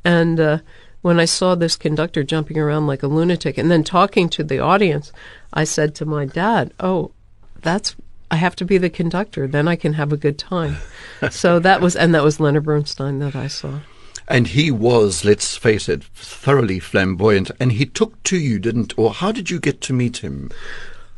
And 0.05 0.39
uh, 0.39 0.59
when 1.01 1.19
I 1.19 1.25
saw 1.25 1.55
this 1.55 1.77
conductor 1.77 2.23
jumping 2.23 2.59
around 2.59 2.87
like 2.87 3.03
a 3.03 3.09
lunatic 3.09 3.59
and 3.59 3.71
then 3.71 3.85
talking 3.85 4.29
to 4.31 4.45
the 4.45 4.59
audience, 4.59 5.13
I 5.53 5.65
said 5.65 5.95
to 5.97 6.07
my 6.07 6.27
dad, 6.27 6.73
oh, 6.81 7.13
that's 7.61 7.97
I 8.31 8.37
have 8.37 8.57
to 8.57 8.65
be 8.65 8.79
the 8.79 8.89
conductor. 8.89 9.47
Then 9.47 9.69
I 9.69 9.77
can 9.77 9.93
have 9.93 10.11
a 10.11 10.17
good 10.17 10.39
time. 10.39 10.79
so 11.31 11.59
that 11.59 11.83
was, 11.83 11.95
and 11.95 12.15
that 12.15 12.25
was 12.25 12.41
Leonard 12.41 12.65
Bernstein 12.65 13.19
that 13.19 13.37
I 13.37 13.47
saw. 13.47 13.81
And 14.29 14.49
he 14.49 14.71
was, 14.71 15.25
let's 15.25 15.57
face 15.57 15.89
it, 15.89 16.05
thoroughly 16.05 16.79
flamboyant. 16.79 17.51
And 17.61 17.73
he 17.73 17.87
took 17.87 18.23
to 18.25 18.39
you, 18.39 18.59
didn't? 18.59 18.97
Or 18.99 19.13
how 19.13 19.33
did 19.33 19.51
you 19.51 19.61
get 19.61 19.81
to 19.83 19.93
meet 19.93 20.19
him? 20.19 20.51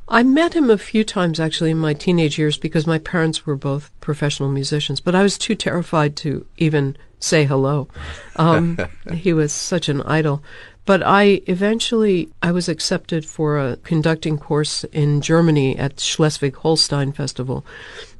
I 0.09 0.23
met 0.23 0.55
him 0.55 0.69
a 0.69 0.79
few 0.79 1.03
times 1.03 1.41
actually 1.41 1.71
in 1.71 1.79
my 1.79 1.95
teenage 1.95 2.39
years 2.39 2.59
because 2.59 2.87
my 2.87 2.99
parents 2.99 3.47
were 3.47 3.57
both 3.57 3.91
professional 4.01 4.51
musicians, 4.51 5.01
but 5.01 5.15
I 5.15 5.23
was 5.23 5.39
too 5.39 5.55
terrified 5.55 6.15
to 6.17 6.47
even 6.59 6.97
say 7.21 7.45
hello. 7.45 7.89
Um, 8.37 8.79
he 9.13 9.33
was 9.33 9.53
such 9.53 9.89
an 9.89 10.03
idol. 10.03 10.43
But 10.87 11.03
I 11.03 11.41
eventually 11.47 12.29
I 12.43 12.53
was 12.53 12.69
accepted 12.69 13.25
for 13.25 13.59
a 13.59 13.77
conducting 13.77 14.39
course 14.39 14.85
in 14.85 15.23
Germany 15.23 15.79
at 15.79 15.99
Schleswig-Holstein 15.99 17.13
Festival. 17.13 17.65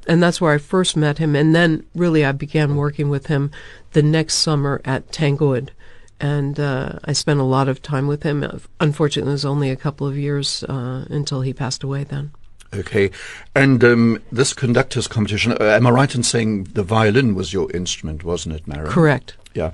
And 0.07 0.21
that's 0.21 0.41
where 0.41 0.53
I 0.53 0.57
first 0.57 0.95
met 0.95 1.17
him 1.17 1.35
and 1.35 1.55
then 1.55 1.85
really 1.95 2.25
I 2.25 2.31
began 2.31 2.75
working 2.75 3.09
with 3.09 3.27
him 3.27 3.51
the 3.93 4.03
next 4.03 4.35
summer 4.35 4.81
at 4.85 5.11
Tanglewood. 5.11 5.71
And 6.19 6.59
uh, 6.59 6.99
I 7.03 7.13
spent 7.13 7.39
a 7.39 7.43
lot 7.43 7.67
of 7.67 7.81
time 7.81 8.07
with 8.07 8.23
him. 8.23 8.61
Unfortunately, 8.79 9.29
it 9.29 9.33
was 9.33 9.45
only 9.45 9.69
a 9.69 9.75
couple 9.75 10.07
of 10.07 10.17
years 10.17 10.63
uh, 10.63 11.05
until 11.09 11.41
he 11.41 11.53
passed 11.53 11.83
away 11.83 12.03
then. 12.03 12.31
Okay. 12.73 13.11
And 13.53 13.83
um, 13.83 14.23
this 14.31 14.53
conductors 14.53 15.07
competition, 15.07 15.53
uh, 15.53 15.63
am 15.63 15.87
I 15.87 15.91
right 15.91 16.15
in 16.15 16.23
saying 16.23 16.65
the 16.73 16.83
violin 16.83 17.35
was 17.35 17.53
your 17.53 17.71
instrument, 17.71 18.23
wasn't 18.23 18.55
it, 18.55 18.67
Mara? 18.67 18.89
Correct. 18.89 19.35
Yeah. 19.55 19.71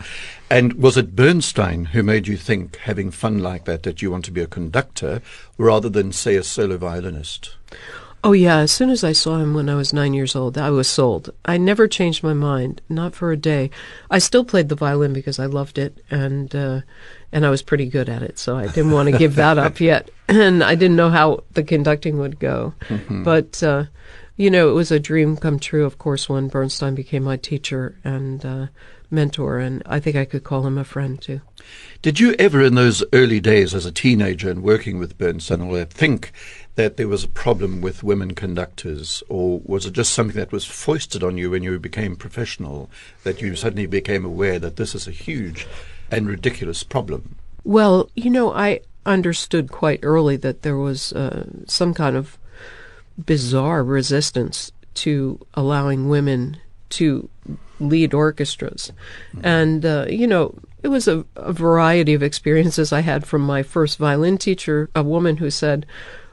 And 0.50 0.74
was 0.74 0.96
it 0.96 1.15
Bernstein 1.15 1.86
who 1.86 2.04
made 2.04 2.28
you 2.28 2.38
think, 2.38 2.78
having 2.78 3.12
fun 3.12 3.39
like 3.39 3.65
that, 3.65 3.84
that 3.84 4.02
you 4.02 4.12
want 4.12 4.24
to 4.26 4.32
be 4.32 4.41
a 4.41 4.48
conductor 4.48 5.22
rather 5.58 5.89
than, 5.89 6.12
say, 6.12 6.36
a 6.36 6.44
solo 6.44 6.78
violinist? 6.78 7.56
Oh, 8.24 8.34
yeah. 8.34 8.58
As 8.58 8.72
soon 8.72 8.91
as 8.91 9.04
I 9.04 9.13
saw 9.13 9.38
him 9.38 9.56
when 9.56 9.67
I 9.67 9.76
was 9.76 9.91
nine 9.91 10.13
years 10.13 10.36
old, 10.36 10.56
I 10.56 10.70
was 10.70 10.88
sold. 10.88 11.32
I 11.44 11.58
never 11.58 11.88
changed 11.88 12.22
my 12.24 12.34
mind, 12.34 12.82
not 12.88 13.15
for 13.15 13.32
a 13.32 13.38
day. 13.38 13.72
I 14.12 14.20
still 14.20 14.46
played 14.46 14.70
the 14.70 14.76
violin 14.76 15.13
because 15.13 15.39
I 15.39 15.48
loved 15.48 15.80
it, 15.80 16.04
and 16.12 16.56
uh, 16.56 16.82
and 17.32 17.46
I 17.46 17.50
was 17.50 17.63
pretty 17.63 17.88
good 17.88 18.10
at 18.10 18.22
it, 18.22 18.38
so 18.38 18.58
I 18.58 18.67
didn't 18.67 18.91
want 18.91 19.10
to 19.10 19.17
give 19.17 19.36
that 19.36 19.58
up 19.58 19.80
yet. 19.80 20.12
And 20.28 20.63
I 20.63 20.76
didn't 20.76 20.98
know 20.98 21.10
how 21.10 21.44
the 21.54 21.63
conducting 21.63 22.20
would 22.20 22.39
go, 22.39 22.76
but 23.10 23.63
uh, 23.63 23.86
you 24.38 24.52
know, 24.52 24.70
it 24.70 24.74
was 24.74 24.91
a 24.91 25.00
dream 25.00 25.36
come 25.38 25.60
true. 25.60 25.86
Of 25.86 25.98
course, 25.98 26.30
when 26.30 26.48
Bernstein 26.48 26.94
became 26.94 27.24
my 27.24 27.38
teacher 27.38 27.96
and 28.04 28.46
uh, 28.46 28.67
mentor, 29.12 29.60
and 29.60 29.84
I 29.86 30.00
think 30.00 30.15
I 30.15 30.26
could 30.26 30.43
call 30.43 30.65
him 30.65 30.78
a 30.78 30.84
friend 30.84 31.21
too. 31.21 31.41
Did 32.02 32.19
you 32.19 32.34
ever, 32.39 32.62
in 32.62 32.76
those 32.76 33.04
early 33.13 33.39
days 33.39 33.76
as 33.76 33.86
a 33.86 33.91
teenager 33.91 34.50
and 34.50 34.63
working 34.63 34.97
with 34.97 35.17
Bernstein, 35.17 35.62
or 35.62 35.84
think 35.86 36.32
that 36.76 36.97
there 36.97 37.08
was 37.08 37.24
a 37.24 37.30
problem 37.30 37.82
with 37.82 38.04
women 38.04 38.34
conductors, 38.34 39.21
or 39.30 39.62
was 39.65 39.86
it 39.86 39.93
just 39.93 40.13
something 40.13 40.38
that 40.38 40.52
was 40.52 40.65
foisted 40.65 41.24
on 41.24 41.38
you 41.38 41.52
when 41.52 41.63
you 41.63 41.78
became 41.80 42.15
professional, 42.15 42.89
that 43.24 43.41
you 43.41 43.56
suddenly 43.56 43.86
became 43.86 44.26
aware 44.26 44.58
that 44.58 44.78
this 44.78 44.95
is 44.95 45.08
a 45.08 45.12
huge 45.12 45.67
and 46.10 46.28
ridiculous 46.28 46.84
problem? 46.84 47.36
Well, 47.63 48.10
you 48.15 48.30
know, 48.30 48.54
I 48.54 48.82
understood 49.06 49.71
quite 49.71 50.00
early 50.04 50.38
that 50.38 50.62
there 50.62 50.78
was 50.78 51.13
uh, 51.13 51.45
some 51.67 51.93
kind 51.93 52.15
of 52.15 52.38
bizarre 53.26 53.84
resistance 53.84 54.71
to 54.93 55.39
allowing 55.54 56.10
women 56.10 56.58
to 56.89 57.30
lead 57.89 58.13
orchestras. 58.13 58.91
And, 59.44 59.86
uh, 59.86 60.06
you 60.10 60.28
know, 60.28 60.56
it 60.84 60.88
was 60.88 61.08
a, 61.08 61.26
a 61.36 61.54
variety 61.54 62.13
of 62.13 62.24
experiences 62.24 62.91
I 62.94 63.02
had 63.02 63.26
from 63.26 63.41
my 63.41 63.63
first 63.63 63.98
violin 63.98 64.38
teacher, 64.38 64.89
a 64.96 65.04
woman 65.04 65.38
who 65.38 65.50
said, 65.50 65.86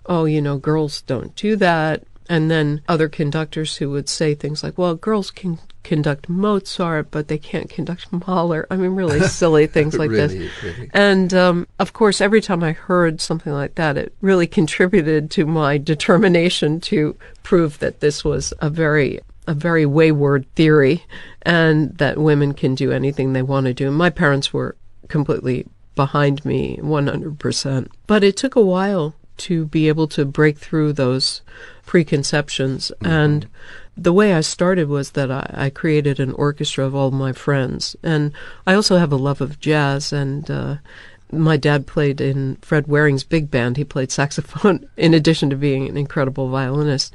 Oh, 0.07 0.25
you 0.25 0.41
know, 0.41 0.57
girls 0.57 1.03
don't 1.03 1.35
do 1.37 1.55
that. 1.57 2.05
And 2.31 2.51
then 2.51 2.83
other 2.89 3.09
conductors 3.09 3.77
who 3.77 3.91
would 3.91 4.09
say 4.09 4.35
things 4.35 4.63
like, 4.63 4.77
well, 4.77 4.95
girls 4.95 5.31
can 5.31 5.59
conduct 5.83 6.29
Mozart, 6.29 7.11
but 7.11 7.29
they 7.29 7.39
can't 7.39 7.71
conduct 7.71 8.13
Mahler. 8.13 8.67
I 8.71 8.77
mean, 8.77 8.91
really 8.91 9.21
silly 9.29 9.67
things 9.67 9.97
like 9.97 10.11
Really, 10.11 10.39
this. 10.39 10.63
really. 10.63 10.91
And 10.93 11.33
um, 11.33 11.67
of 11.79 11.95
course, 11.95 12.21
every 12.21 12.43
time 12.43 12.63
I 12.63 12.73
heard 12.73 13.23
something 13.23 13.53
like 13.53 13.77
that, 13.77 13.97
it 13.97 14.13
really 14.21 14.47
contributed 14.59 15.31
to 15.33 15.47
my 15.47 15.79
determination 15.79 16.81
to 16.81 17.17
prove 17.43 17.79
that 17.79 18.01
this 18.01 18.25
was 18.25 18.53
a 18.61 18.69
very 18.69 19.21
a 19.49 19.55
very 19.55 19.85
wayward 19.85 20.47
theory, 20.55 21.05
and 21.43 21.97
that 21.99 22.19
women 22.19 22.55
can 22.55 22.75
do 22.75 22.93
anything 22.93 23.33
they 23.33 23.43
want 23.43 23.67
to 23.67 23.75
do. 23.75 23.91
My 23.91 24.11
parents 24.11 24.53
were 24.53 24.77
completely 25.09 25.67
behind 25.97 26.45
me, 26.45 26.79
one 26.81 27.09
hundred 27.09 27.39
percent. 27.39 27.91
But 28.07 28.23
it 28.23 28.37
took 28.37 28.55
a 28.55 28.61
while 28.61 29.15
to 29.39 29.67
be 29.67 29.89
able 29.89 30.07
to 30.09 30.25
break 30.25 30.59
through 30.59 30.93
those 30.93 31.43
preconceptions 31.87 32.93
and 33.01 33.49
the 33.99 34.13
way 34.13 34.33
I 34.33 34.41
started 34.43 34.89
was 34.89 35.11
that 35.13 35.31
I, 35.31 35.51
I 35.53 35.71
created 35.71 36.21
an 36.21 36.33
orchestra 36.33 36.87
of 36.87 36.95
all 36.95 37.11
my 37.11 37.33
friends, 37.33 37.97
and 38.03 38.33
I 38.67 38.75
also 38.75 38.97
have 38.97 39.11
a 39.11 39.17
love 39.17 39.41
of 39.41 39.59
jazz. 39.59 40.13
And 40.13 40.49
uh, 40.49 40.77
my 41.33 41.57
dad 41.57 41.87
played 41.87 42.21
in 42.21 42.57
Fred 42.63 42.87
Waring's 42.87 43.25
big 43.25 43.51
band. 43.51 43.77
He 43.77 43.85
played 43.85 44.13
saxophone 44.13 44.89
in 44.97 45.15
addition 45.15 45.51
to 45.51 45.57
being 45.57 45.89
an 45.89 45.97
incredible 45.97 46.49
violinist, 46.49 47.13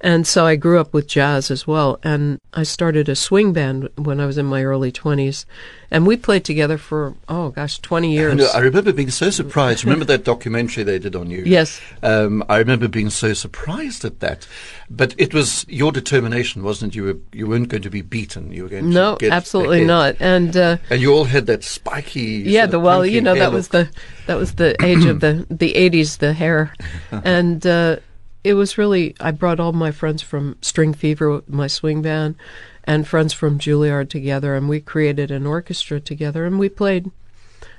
and 0.00 0.26
so 0.26 0.46
I 0.46 0.56
grew 0.56 0.78
up 0.78 0.92
with 0.92 1.06
jazz 1.06 1.50
as 1.50 1.66
well. 1.66 1.98
And 2.02 2.38
I 2.54 2.62
started 2.62 3.08
a 3.08 3.14
swing 3.14 3.52
band 3.52 3.88
when 3.96 4.20
I 4.20 4.26
was 4.26 4.38
in 4.38 4.46
my 4.46 4.64
early 4.64 4.90
twenties, 4.90 5.46
and 5.90 6.06
we 6.06 6.16
played 6.16 6.44
together 6.44 6.78
for 6.78 7.14
oh 7.28 7.50
gosh, 7.50 7.78
twenty 7.78 8.12
years. 8.12 8.32
And 8.32 8.40
uh, 8.40 8.50
I 8.54 8.60
remember 8.60 8.92
being 8.92 9.10
so 9.10 9.30
surprised. 9.30 9.84
Remember 9.84 10.04
that 10.06 10.24
documentary 10.24 10.84
they 10.84 10.98
did 10.98 11.14
on 11.14 11.30
you? 11.30 11.42
Yes. 11.44 11.80
Um, 12.02 12.42
I 12.48 12.58
remember 12.58 12.88
being 12.88 13.10
so 13.10 13.34
surprised 13.34 14.04
at 14.04 14.20
that. 14.20 14.46
But 14.88 15.14
it 15.18 15.34
was 15.34 15.66
your 15.68 15.92
determination, 15.92 16.62
wasn't 16.62 16.94
it? 16.94 16.96
You 16.96 17.04
were 17.04 17.18
you 17.32 17.46
weren't 17.46 17.68
going 17.68 17.82
to 17.82 17.90
be 17.90 18.02
beaten. 18.02 18.50
You 18.52 18.64
were 18.64 18.68
going 18.68 18.90
no, 18.90 19.16
to 19.16 19.26
get 19.26 19.32
absolutely 19.32 19.84
not. 19.84 20.16
And 20.18 20.56
uh, 20.56 20.78
And 20.88 21.00
you 21.00 21.12
all 21.12 21.24
had 21.24 21.46
that 21.46 21.62
spiky. 21.62 22.42
yeah, 22.46 22.66
the 22.66 22.80
well, 22.80 23.04
you 23.04 23.20
know, 23.20 23.34
that 23.34 23.52
was 23.52 23.68
the 23.68 23.88
that 24.26 24.36
was 24.36 24.54
the 24.54 24.76
age 24.82 25.04
of 25.04 25.20
the 25.20 25.46
the 25.50 25.76
eighties, 25.76 26.16
the 26.16 26.32
hair, 26.32 26.74
and 27.10 27.66
uh, 27.66 27.96
it 28.44 28.54
was 28.54 28.78
really 28.78 29.14
I 29.20 29.30
brought 29.30 29.60
all 29.60 29.72
my 29.72 29.90
friends 29.92 30.22
from 30.22 30.56
String 30.62 30.94
Fever, 30.94 31.42
my 31.48 31.66
swing 31.66 32.02
band, 32.02 32.36
and 32.84 33.06
friends 33.06 33.32
from 33.32 33.58
Juilliard 33.58 34.08
together, 34.10 34.54
and 34.54 34.68
we 34.68 34.80
created 34.80 35.30
an 35.30 35.46
orchestra 35.46 36.00
together, 36.00 36.44
and 36.46 36.58
we 36.58 36.68
played 36.68 37.10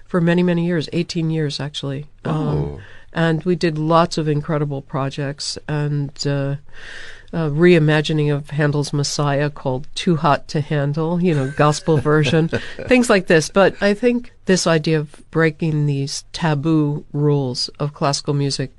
for 0.06 0.22
many 0.22 0.44
many 0.44 0.66
years, 0.66 0.90
eighteen 0.94 1.30
years 1.30 1.60
actually. 1.60 2.08
Um, 2.26 2.36
Oh. 2.38 2.82
and 3.14 3.44
we 3.44 3.56
did 3.56 3.78
lots 3.78 4.18
of 4.18 4.28
incredible 4.28 4.82
projects 4.82 5.58
and. 5.68 6.12
Uh, 6.26 6.56
a 7.34 7.50
reimagining 7.50 8.30
of 8.36 8.50
Handel's 8.50 8.92
Messiah 8.92 9.50
called 9.50 9.88
Too 9.96 10.18
Hot 10.18 10.50
to 10.50 10.60
Handel, 10.60 11.24
you 11.24 11.34
know, 11.34 11.50
gospel 11.56 11.96
version, 12.12 12.50
things 12.90 13.10
like 13.10 13.28
this. 13.28 13.50
But 13.50 13.82
I 13.82 13.94
think 13.94 14.34
this 14.48 14.68
idea 14.68 15.00
of 15.00 15.24
breaking 15.32 15.86
these 15.86 16.26
taboo 16.34 17.06
rules 17.14 17.70
of 17.80 17.94
classical 17.94 18.34
music 18.34 18.76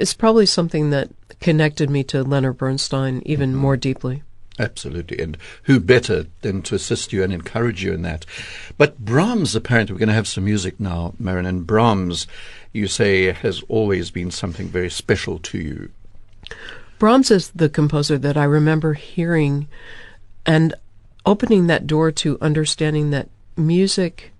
is 0.00 0.14
probably 0.14 0.46
something 0.46 0.90
that 0.90 1.10
connected 1.40 1.90
me 1.90 2.02
to 2.04 2.22
Leonard 2.24 2.58
Bernstein 2.58 3.22
even 3.26 3.50
mm-hmm. 3.50 3.58
more 3.58 3.76
deeply. 3.76 4.22
Absolutely. 4.58 5.18
And 5.18 5.38
who 5.64 5.80
better 5.80 6.26
than 6.42 6.60
to 6.62 6.74
assist 6.74 7.12
you 7.12 7.22
and 7.22 7.32
encourage 7.32 7.82
you 7.82 7.92
in 7.92 8.02
that? 8.02 8.26
But 8.76 8.98
Brahms, 8.98 9.54
apparently, 9.54 9.94
we're 9.94 10.00
going 10.00 10.08
to 10.08 10.14
have 10.14 10.28
some 10.28 10.44
music 10.44 10.78
now, 10.78 11.14
Marin. 11.18 11.46
And 11.46 11.66
Brahms, 11.66 12.26
you 12.72 12.86
say, 12.86 13.32
has 13.32 13.62
always 13.68 14.10
been 14.10 14.30
something 14.30 14.68
very 14.68 14.90
special 14.90 15.38
to 15.38 15.58
you. 15.58 15.90
Brahms 16.98 17.30
is 17.30 17.50
the 17.50 17.70
composer 17.70 18.18
that 18.18 18.36
I 18.36 18.44
remember 18.44 18.92
hearing 18.92 19.66
and 20.44 20.74
opening 21.24 21.66
that 21.68 21.86
door 21.86 22.10
to 22.12 22.38
understanding 22.42 23.10
that 23.10 23.30
music 23.56 24.32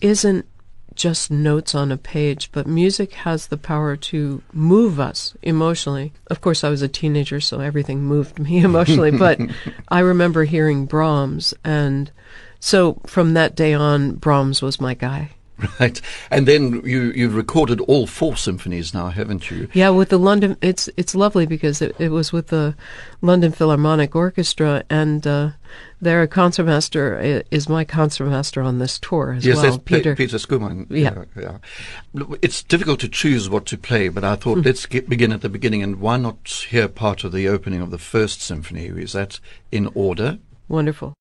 isn't 0.00 0.46
just 0.94 1.30
notes 1.30 1.74
on 1.74 1.92
a 1.92 1.96
page, 1.96 2.50
but 2.52 2.66
music 2.66 3.12
has 3.12 3.46
the 3.46 3.56
power 3.56 3.96
to 3.96 4.42
move 4.52 5.00
us 5.00 5.34
emotionally. 5.42 6.12
Of 6.28 6.40
course, 6.40 6.64
I 6.64 6.70
was 6.70 6.82
a 6.82 6.88
teenager, 6.88 7.40
so 7.40 7.60
everything 7.60 8.02
moved 8.02 8.38
me 8.38 8.58
emotionally, 8.64 9.10
but 9.10 9.40
I 9.88 10.00
remember 10.00 10.44
hearing 10.44 10.86
Brahms, 10.86 11.54
and 11.64 12.10
so 12.60 13.00
from 13.06 13.34
that 13.34 13.54
day 13.54 13.74
on, 13.74 14.16
Brahms 14.16 14.62
was 14.62 14.80
my 14.80 14.94
guy. 14.94 15.32
Right. 15.80 16.00
And 16.30 16.46
then 16.46 16.82
you, 16.84 17.12
you've 17.14 17.34
recorded 17.34 17.80
all 17.82 18.06
four 18.06 18.36
symphonies 18.36 18.92
now, 18.94 19.08
haven't 19.08 19.50
you? 19.50 19.68
Yeah, 19.72 19.90
with 19.90 20.08
the 20.10 20.18
London, 20.18 20.56
it's 20.60 20.88
it's 20.96 21.14
lovely 21.14 21.46
because 21.46 21.80
it, 21.82 21.94
it 21.98 22.10
was 22.10 22.32
with 22.32 22.48
the 22.48 22.74
London 23.20 23.52
Philharmonic 23.52 24.14
Orchestra, 24.14 24.84
and 24.90 25.26
uh, 25.26 25.50
their 26.00 26.26
concertmaster 26.26 27.42
is 27.50 27.68
my 27.68 27.84
concertmaster 27.84 28.62
on 28.62 28.78
this 28.78 28.98
tour 28.98 29.34
as 29.36 29.44
yes, 29.46 29.56
well, 29.56 29.64
that's 29.64 29.76
Pe- 29.78 29.96
Peter. 29.98 30.16
Pieter 30.16 30.38
Schoeman. 30.38 30.86
Yeah. 30.90 31.24
yeah. 31.40 31.58
Look, 32.12 32.38
It's 32.42 32.62
difficult 32.62 33.00
to 33.00 33.08
choose 33.08 33.48
what 33.48 33.66
to 33.66 33.78
play, 33.78 34.08
but 34.08 34.24
I 34.24 34.34
Hmm. 34.34 34.40
thought 34.40 34.64
let's 34.64 34.86
get, 34.86 35.08
begin 35.08 35.32
at 35.32 35.40
the 35.40 35.48
beginning. 35.48 35.82
And 35.82 36.00
why 36.00 36.16
not 36.16 36.66
hear 36.70 36.88
part 36.88 37.24
of 37.24 37.32
the 37.32 37.48
opening 37.48 37.80
of 37.80 37.90
the 37.90 37.98
first 37.98 38.40
symphony? 38.42 38.86
Is 38.86 39.12
that 39.12 39.40
in 39.70 39.88
order? 39.94 40.38
Wonderful. 40.68 41.14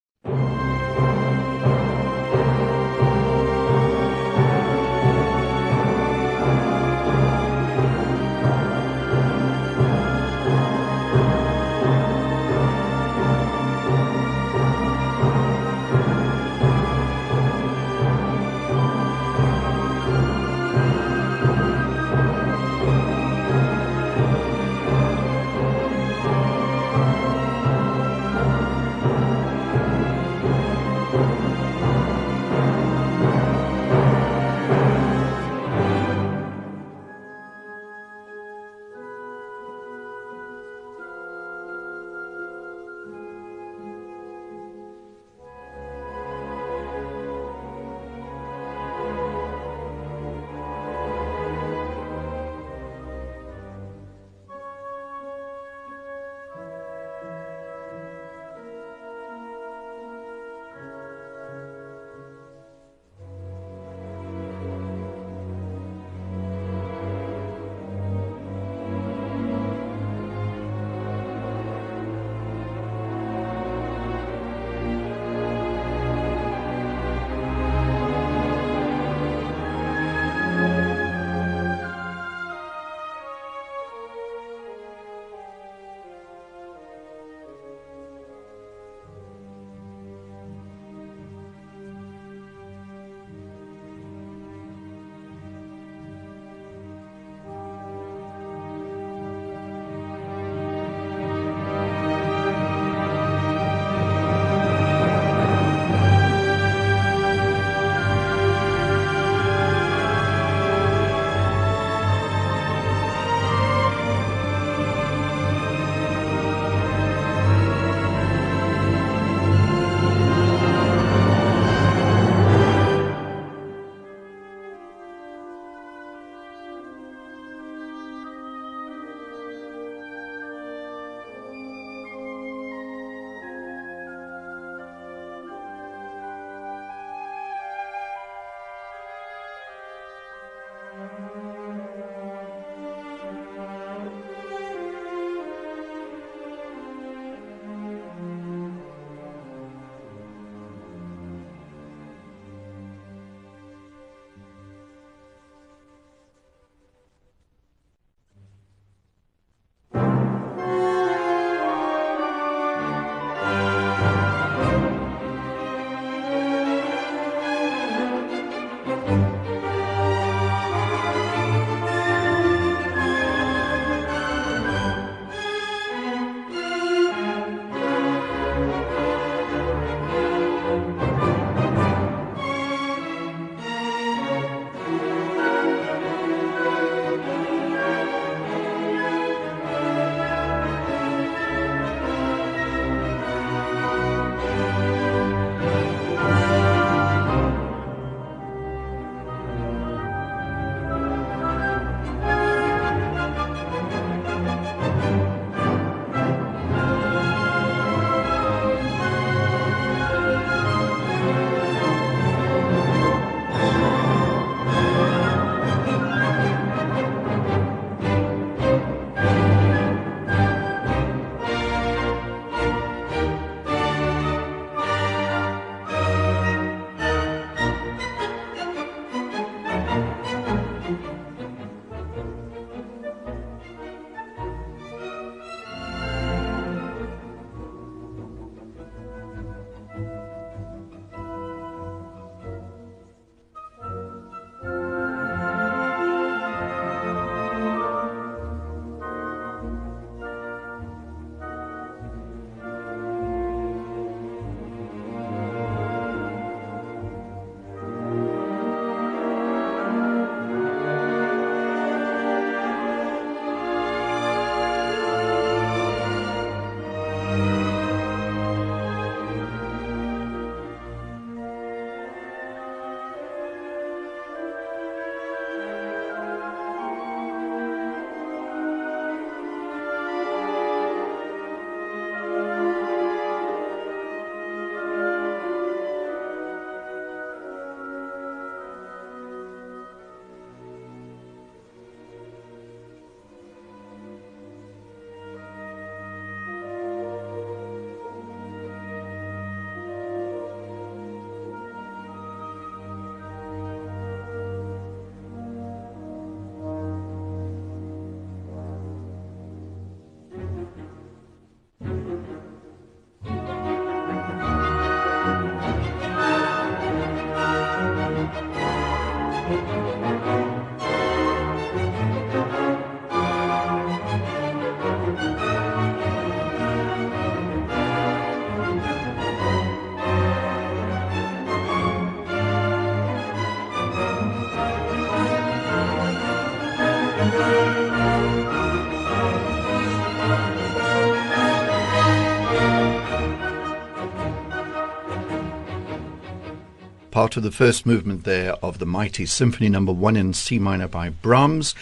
Part 347.21 347.37
of 347.37 347.43
the 347.43 347.51
first 347.51 347.85
movement 347.85 348.23
there 348.23 348.53
of 348.65 348.79
the 348.79 348.85
mighty 348.87 349.27
Symphony 349.27 349.69
Number 349.69 349.91
One 349.91 350.15
in 350.15 350.33
C 350.33 350.57
minor 350.57 350.87
by 350.87 351.09
Brahms. 351.09 351.75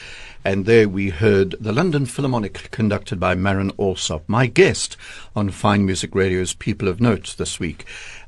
And 0.43 0.65
there 0.65 0.89
we 0.89 1.11
heard 1.11 1.51
the 1.61 1.71
London 1.71 2.05
Philharmonic 2.05 2.69
conducted 2.71 3.21
by 3.21 3.35
Marin 3.35 3.71
Alsop, 3.79 4.27
my 4.27 4.47
guest 4.47 4.97
on 5.37 5.49
Fine 5.49 5.85
Music 5.85 6.13
Radio's 6.13 6.53
People 6.53 6.89
of 6.89 6.99
Note 6.99 7.35
this 7.37 7.57
week. 7.57 7.85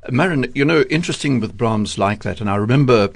Marin, 0.09 0.49
you 0.55 0.63
know, 0.63 0.83
interesting 0.83 1.41
with 1.41 1.57
Brahms 1.57 1.97
like 1.97 2.23
that. 2.23 2.39
And 2.39 2.49
I 2.49 2.55
remember, 2.55 3.09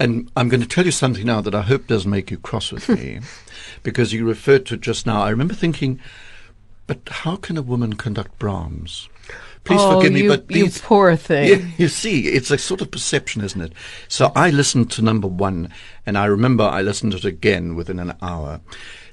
and 0.00 0.28
I'm 0.36 0.48
going 0.48 0.60
to 0.60 0.66
tell 0.66 0.84
you 0.84 0.90
something 0.90 1.24
now 1.24 1.40
that 1.40 1.54
I 1.54 1.62
hope 1.62 1.86
doesn't 1.86 2.10
make 2.10 2.32
you 2.32 2.38
cross 2.38 2.72
with 2.72 2.88
me, 2.88 3.20
because 3.84 4.12
you 4.12 4.26
referred 4.26 4.66
to 4.66 4.74
it 4.74 4.80
just 4.80 5.06
now. 5.06 5.22
I 5.22 5.30
remember 5.30 5.54
thinking, 5.54 6.00
but 6.88 6.98
how 7.08 7.36
can 7.36 7.56
a 7.56 7.62
woman 7.62 7.92
conduct 7.92 8.40
Brahms? 8.40 9.08
Please 9.66 9.80
oh, 9.80 9.96
forgive 9.96 10.12
me, 10.12 10.22
you, 10.22 10.28
but 10.28 10.50
you 10.50 10.64
these, 10.64 10.80
poor 10.80 11.16
thing. 11.16 11.48
yeah, 11.48 11.66
you 11.76 11.88
see, 11.88 12.28
it's 12.28 12.52
a 12.52 12.58
sort 12.58 12.80
of 12.80 12.90
perception, 12.90 13.42
isn't 13.42 13.60
it? 13.60 13.72
So 14.06 14.30
I 14.36 14.50
listened 14.50 14.92
to 14.92 15.02
number 15.02 15.26
one, 15.26 15.72
and 16.06 16.16
I 16.16 16.26
remember 16.26 16.62
I 16.62 16.82
listened 16.82 17.12
to 17.12 17.18
it 17.18 17.24
again 17.24 17.74
within 17.74 17.98
an 17.98 18.14
hour, 18.22 18.60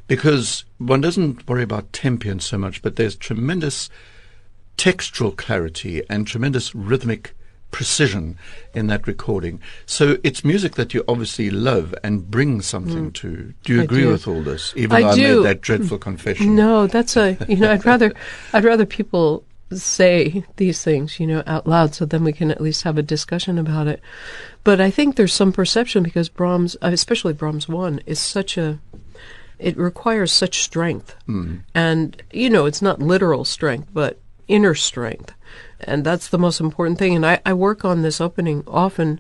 because 0.08 0.64
one 0.78 1.02
doesn't 1.02 1.48
worry 1.50 1.64
about 1.64 1.92
tempian 1.92 2.40
so 2.40 2.60
much, 2.60 2.84
but 2.84 2.98
there's 2.98 3.16
tremendous 3.16 3.90
textural 4.78 5.36
clarity 5.36 6.04
and 6.08 6.28
tremendous 6.28 6.76
rhythmic 6.76 7.34
precision 7.72 8.38
in 8.76 8.86
that 8.88 9.08
recording. 9.08 9.60
So 9.88 10.18
it's 10.24 10.46
music 10.46 10.76
that 10.76 10.94
you 10.94 11.04
obviously 11.08 11.50
love 11.50 11.96
and 12.04 12.30
bring 12.30 12.62
something 12.62 13.10
mm. 13.10 13.14
to. 13.16 13.54
Do 13.64 13.74
you 13.74 13.82
I 13.82 13.84
agree 13.86 14.04
do. 14.04 14.10
with 14.10 14.28
all 14.28 14.44
this? 14.44 14.72
Even 14.78 14.98
I 14.98 15.02
though 15.02 15.10
I 15.10 15.16
made 15.16 15.46
that 15.46 15.62
dreadful 15.62 15.98
mm. 15.98 16.02
confession. 16.02 16.56
No, 16.56 16.86
that's 16.86 17.18
a 17.18 17.38
you 17.50 17.58
know 17.58 17.72
I'd 17.72 17.86
rather 17.86 18.14
I'd 18.54 18.64
rather 18.64 18.86
people 18.86 19.44
say 19.82 20.44
these 20.58 20.84
things 20.84 21.20
you 21.20 21.28
know 21.28 21.44
out 21.46 21.68
loud 21.68 21.96
so 21.96 22.06
then 22.06 22.24
we 22.24 22.34
can 22.34 22.52
at 22.52 22.62
least 22.62 22.84
have 22.84 22.98
a 22.98 23.04
discussion 23.04 23.58
about 23.58 23.88
it. 23.88 24.02
But 24.64 24.80
I 24.80 24.90
think 24.90 25.16
there's 25.16 25.34
some 25.34 25.52
perception 25.52 26.04
because 26.04 26.30
Brahms, 26.30 26.78
especially 26.82 27.34
Brahms 27.34 27.68
one, 27.68 28.00
is 28.06 28.20
such 28.20 28.58
a 28.58 28.80
it 29.60 29.78
requires 29.78 30.32
such 30.32 30.62
strength, 30.62 31.16
mm-hmm. 31.28 31.58
and 31.74 32.22
you 32.32 32.50
know 32.50 32.66
it's 32.66 32.82
not 32.82 33.00
literal 33.00 33.46
strength 33.46 33.90
but 33.94 34.20
inner 34.48 34.76
strength. 34.76 35.34
And 35.80 36.06
that's 36.06 36.28
the 36.30 36.38
most 36.38 36.60
important 36.60 36.98
thing. 36.98 37.16
And 37.16 37.26
I, 37.26 37.40
I 37.46 37.54
work 37.54 37.84
on 37.84 38.02
this 38.02 38.22
opening 38.22 38.64
often 38.68 39.20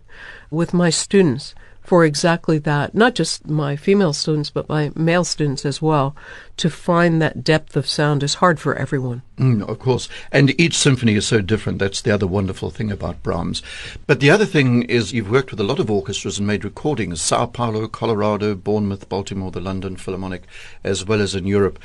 with 0.49 0.73
my 0.73 0.89
students 0.89 1.53
for 1.83 2.05
exactly 2.05 2.57
that. 2.59 2.95
Not 2.95 3.13
just 3.13 3.47
my 3.47 3.75
female 3.75 4.13
students, 4.13 4.49
but 4.49 4.69
my 4.69 4.91
male 4.95 5.23
students 5.23 5.65
as 5.65 5.81
well. 5.81 6.15
To 6.57 6.69
find 6.69 7.21
that 7.21 7.43
depth 7.43 7.75
of 7.75 7.87
sound 7.87 8.23
is 8.23 8.35
hard 8.35 8.59
for 8.59 8.75
everyone. 8.75 9.23
Mm, 9.37 9.67
of 9.67 9.79
course. 9.79 10.07
And 10.31 10.59
each 10.61 10.77
symphony 10.77 11.15
is 11.15 11.27
so 11.27 11.41
different. 11.41 11.79
That's 11.79 12.01
the 12.01 12.11
other 12.11 12.27
wonderful 12.27 12.69
thing 12.69 12.91
about 12.91 13.23
Brahms. 13.23 13.63
But 14.05 14.19
the 14.19 14.29
other 14.29 14.45
thing 14.45 14.83
is 14.83 15.13
you've 15.13 15.31
worked 15.31 15.51
with 15.51 15.59
a 15.59 15.65
lot 15.65 15.79
of 15.79 15.89
orchestras 15.89 16.37
and 16.37 16.47
made 16.47 16.63
recordings 16.63 17.21
Sao 17.21 17.47
Paulo, 17.47 17.87
Colorado, 17.87 18.55
Bournemouth, 18.55 19.09
Baltimore, 19.09 19.51
the 19.51 19.59
London 19.59 19.97
Philharmonic, 19.97 20.43
as 20.83 21.05
well 21.05 21.21
as 21.21 21.33
in 21.35 21.47
Europe. 21.47 21.79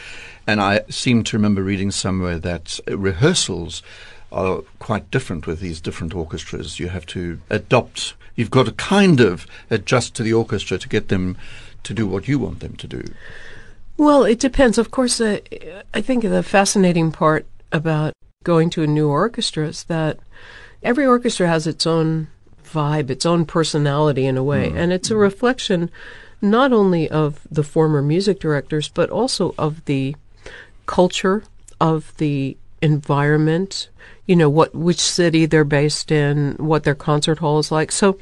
And 0.46 0.61
I 0.61 0.82
seem 0.90 1.24
to 1.24 1.37
remember 1.37 1.62
reading 1.62 1.90
somewhere 1.90 2.38
that 2.38 2.78
rehearsals 2.87 3.82
are 4.30 4.62
quite 4.78 5.10
different 5.10 5.46
with 5.46 5.60
these 5.60 5.80
different 5.80 6.14
orchestras. 6.14 6.78
You 6.78 6.88
have 6.88 7.06
to 7.06 7.40
adopt, 7.50 8.14
you've 8.36 8.50
got 8.50 8.66
to 8.66 8.72
kind 8.72 9.20
of 9.20 9.46
adjust 9.70 10.14
to 10.16 10.22
the 10.22 10.32
orchestra 10.32 10.78
to 10.78 10.88
get 10.88 11.08
them 11.08 11.36
to 11.84 11.94
do 11.94 12.06
what 12.06 12.28
you 12.28 12.38
want 12.38 12.60
them 12.60 12.76
to 12.76 12.86
do. 12.86 13.02
Well, 13.96 14.24
it 14.24 14.38
depends. 14.38 14.78
Of 14.78 14.90
course, 14.90 15.20
uh, 15.20 15.40
I 15.92 16.00
think 16.00 16.22
the 16.22 16.42
fascinating 16.42 17.10
part 17.10 17.46
about 17.72 18.12
going 18.44 18.70
to 18.70 18.82
a 18.82 18.86
new 18.86 19.08
orchestra 19.08 19.66
is 19.66 19.84
that 19.84 20.18
every 20.82 21.04
orchestra 21.04 21.48
has 21.48 21.66
its 21.66 21.86
own 21.86 22.28
vibe, 22.64 23.10
its 23.10 23.26
own 23.26 23.44
personality 23.44 24.26
in 24.26 24.36
a 24.36 24.44
way, 24.44 24.70
and 24.74 24.92
it's 24.92 25.10
a 25.10 25.16
reflection 25.16 25.90
not 26.40 26.72
only 26.72 27.10
of 27.10 27.40
the 27.50 27.64
former 27.64 28.00
music 28.00 28.38
directors, 28.38 28.88
but 28.88 29.10
also 29.10 29.54
of 29.58 29.84
the 29.86 30.14
culture, 30.86 31.42
of 31.80 32.16
the 32.18 32.56
environment, 32.80 33.88
you 34.28 34.36
know, 34.36 34.50
what 34.50 34.74
which 34.74 35.00
city 35.00 35.46
they're 35.46 35.64
based 35.64 36.12
in, 36.12 36.54
what 36.58 36.84
their 36.84 36.94
concert 36.94 37.38
hall 37.38 37.58
is 37.58 37.72
like. 37.72 37.90
So 37.90 38.18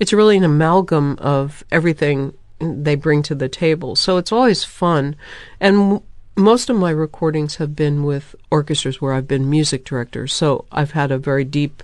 it's 0.00 0.12
really 0.12 0.38
an 0.38 0.42
amalgam 0.42 1.16
of 1.18 1.62
everything 1.70 2.32
they 2.58 2.94
bring 2.94 3.22
to 3.24 3.34
the 3.34 3.48
table. 3.48 3.94
So 3.94 4.16
it's 4.16 4.32
always 4.32 4.64
fun. 4.64 5.14
And 5.60 5.76
m- 5.76 6.02
most 6.36 6.70
of 6.70 6.76
my 6.76 6.90
recordings 6.90 7.56
have 7.56 7.76
been 7.76 8.04
with 8.04 8.34
orchestras 8.50 9.00
where 9.00 9.12
I've 9.12 9.28
been 9.28 9.48
music 9.50 9.84
director. 9.84 10.26
So 10.26 10.64
I've 10.72 10.92
had 10.92 11.12
a 11.12 11.18
very 11.18 11.44
deep 11.44 11.82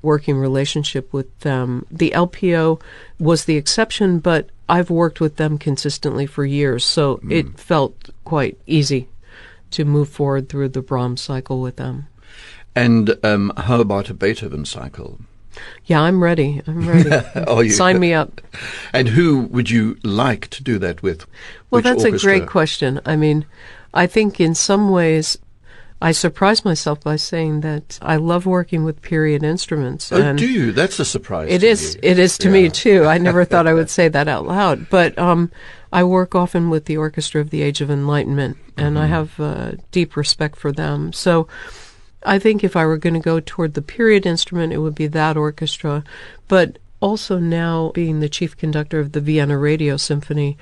working 0.00 0.36
relationship 0.38 1.12
with 1.12 1.38
them. 1.40 1.86
The 1.90 2.12
LPO 2.12 2.80
was 3.20 3.44
the 3.44 3.56
exception, 3.56 4.20
but 4.20 4.48
I've 4.70 4.90
worked 4.90 5.20
with 5.20 5.36
them 5.36 5.58
consistently 5.58 6.24
for 6.24 6.46
years. 6.46 6.84
So 6.84 7.16
hmm. 7.16 7.30
it 7.30 7.60
felt 7.60 8.08
quite 8.24 8.58
easy 8.66 9.08
to 9.72 9.84
move 9.84 10.08
forward 10.08 10.48
through 10.48 10.70
the 10.70 10.82
Brahms 10.82 11.20
cycle 11.20 11.60
with 11.60 11.76
them. 11.76 12.06
And 12.74 13.18
um, 13.24 13.52
how 13.56 13.80
about 13.80 14.08
a 14.10 14.14
Beethoven 14.14 14.64
cycle? 14.64 15.18
Yeah, 15.84 16.00
I'm 16.00 16.22
ready. 16.22 16.62
I'm 16.66 16.88
ready. 16.88 17.10
Are 17.46 17.62
you? 17.62 17.70
Sign 17.70 18.00
me 18.00 18.14
up. 18.14 18.40
And 18.94 19.08
who 19.08 19.40
would 19.46 19.70
you 19.70 19.96
like 20.02 20.48
to 20.48 20.62
do 20.62 20.78
that 20.78 21.02
with? 21.02 21.26
Well, 21.70 21.78
Which 21.78 21.84
that's 21.84 22.04
a 22.04 22.12
great 22.12 22.46
question. 22.46 23.00
I 23.06 23.16
mean, 23.16 23.46
I 23.94 24.06
think 24.06 24.38
in 24.38 24.54
some 24.54 24.90
ways, 24.90 25.38
I 26.02 26.12
surprise 26.12 26.64
myself 26.64 27.00
by 27.00 27.16
saying 27.16 27.60
that 27.62 27.98
I 28.02 28.16
love 28.16 28.44
working 28.44 28.84
with 28.84 29.00
period 29.00 29.42
instruments. 29.42 30.12
Oh, 30.12 30.20
and 30.20 30.38
do 30.38 30.46
you? 30.46 30.72
That's 30.72 30.98
a 30.98 31.04
surprise. 31.04 31.50
It 31.50 31.62
is. 31.62 31.94
me. 31.94 32.00
It 32.02 32.18
is 32.18 32.36
to 32.38 32.50
me 32.50 32.68
too. 32.68 33.04
I 33.06 33.18
never 33.18 33.44
thought 33.44 33.66
I 33.66 33.72
would 33.72 33.88
say 33.98 34.08
that 34.08 34.28
out 34.28 34.46
loud, 34.46 34.90
but 34.90 35.18
um, 35.18 35.50
I 35.92 36.04
work 36.04 36.34
often 36.34 36.70
with 36.70 36.84
the 36.86 36.96
Orchestra 36.96 37.40
of 37.40 37.50
the 37.50 37.62
Age 37.62 37.80
of 37.80 37.90
Enlightenment, 37.90 38.56
and 38.76 38.96
Mm-hmm. 38.96 39.04
I 39.04 39.06
have 39.06 39.40
uh, 39.40 39.72
deep 39.90 40.16
respect 40.16 40.56
for 40.56 40.72
them. 40.72 41.12
So, 41.12 41.46
I 42.24 42.38
think 42.38 42.62
if 42.62 42.76
I 42.76 42.86
were 42.86 42.98
going 42.98 43.14
to 43.14 43.20
go 43.20 43.40
toward 43.40 43.74
the 43.74 43.82
period 43.82 44.26
instrument, 44.26 44.72
it 44.72 44.78
would 44.78 44.94
be 44.94 45.06
that 45.08 45.36
orchestra. 45.36 46.04
But 46.48 46.78
also 47.00 47.38
now 47.38 47.90
being 47.94 48.20
the 48.20 48.28
chief 48.28 48.56
conductor 48.56 49.00
of 49.00 49.12
the 49.12 49.20
Vienna 49.20 49.58
Radio 49.58 49.96
Symphony, 49.96 50.56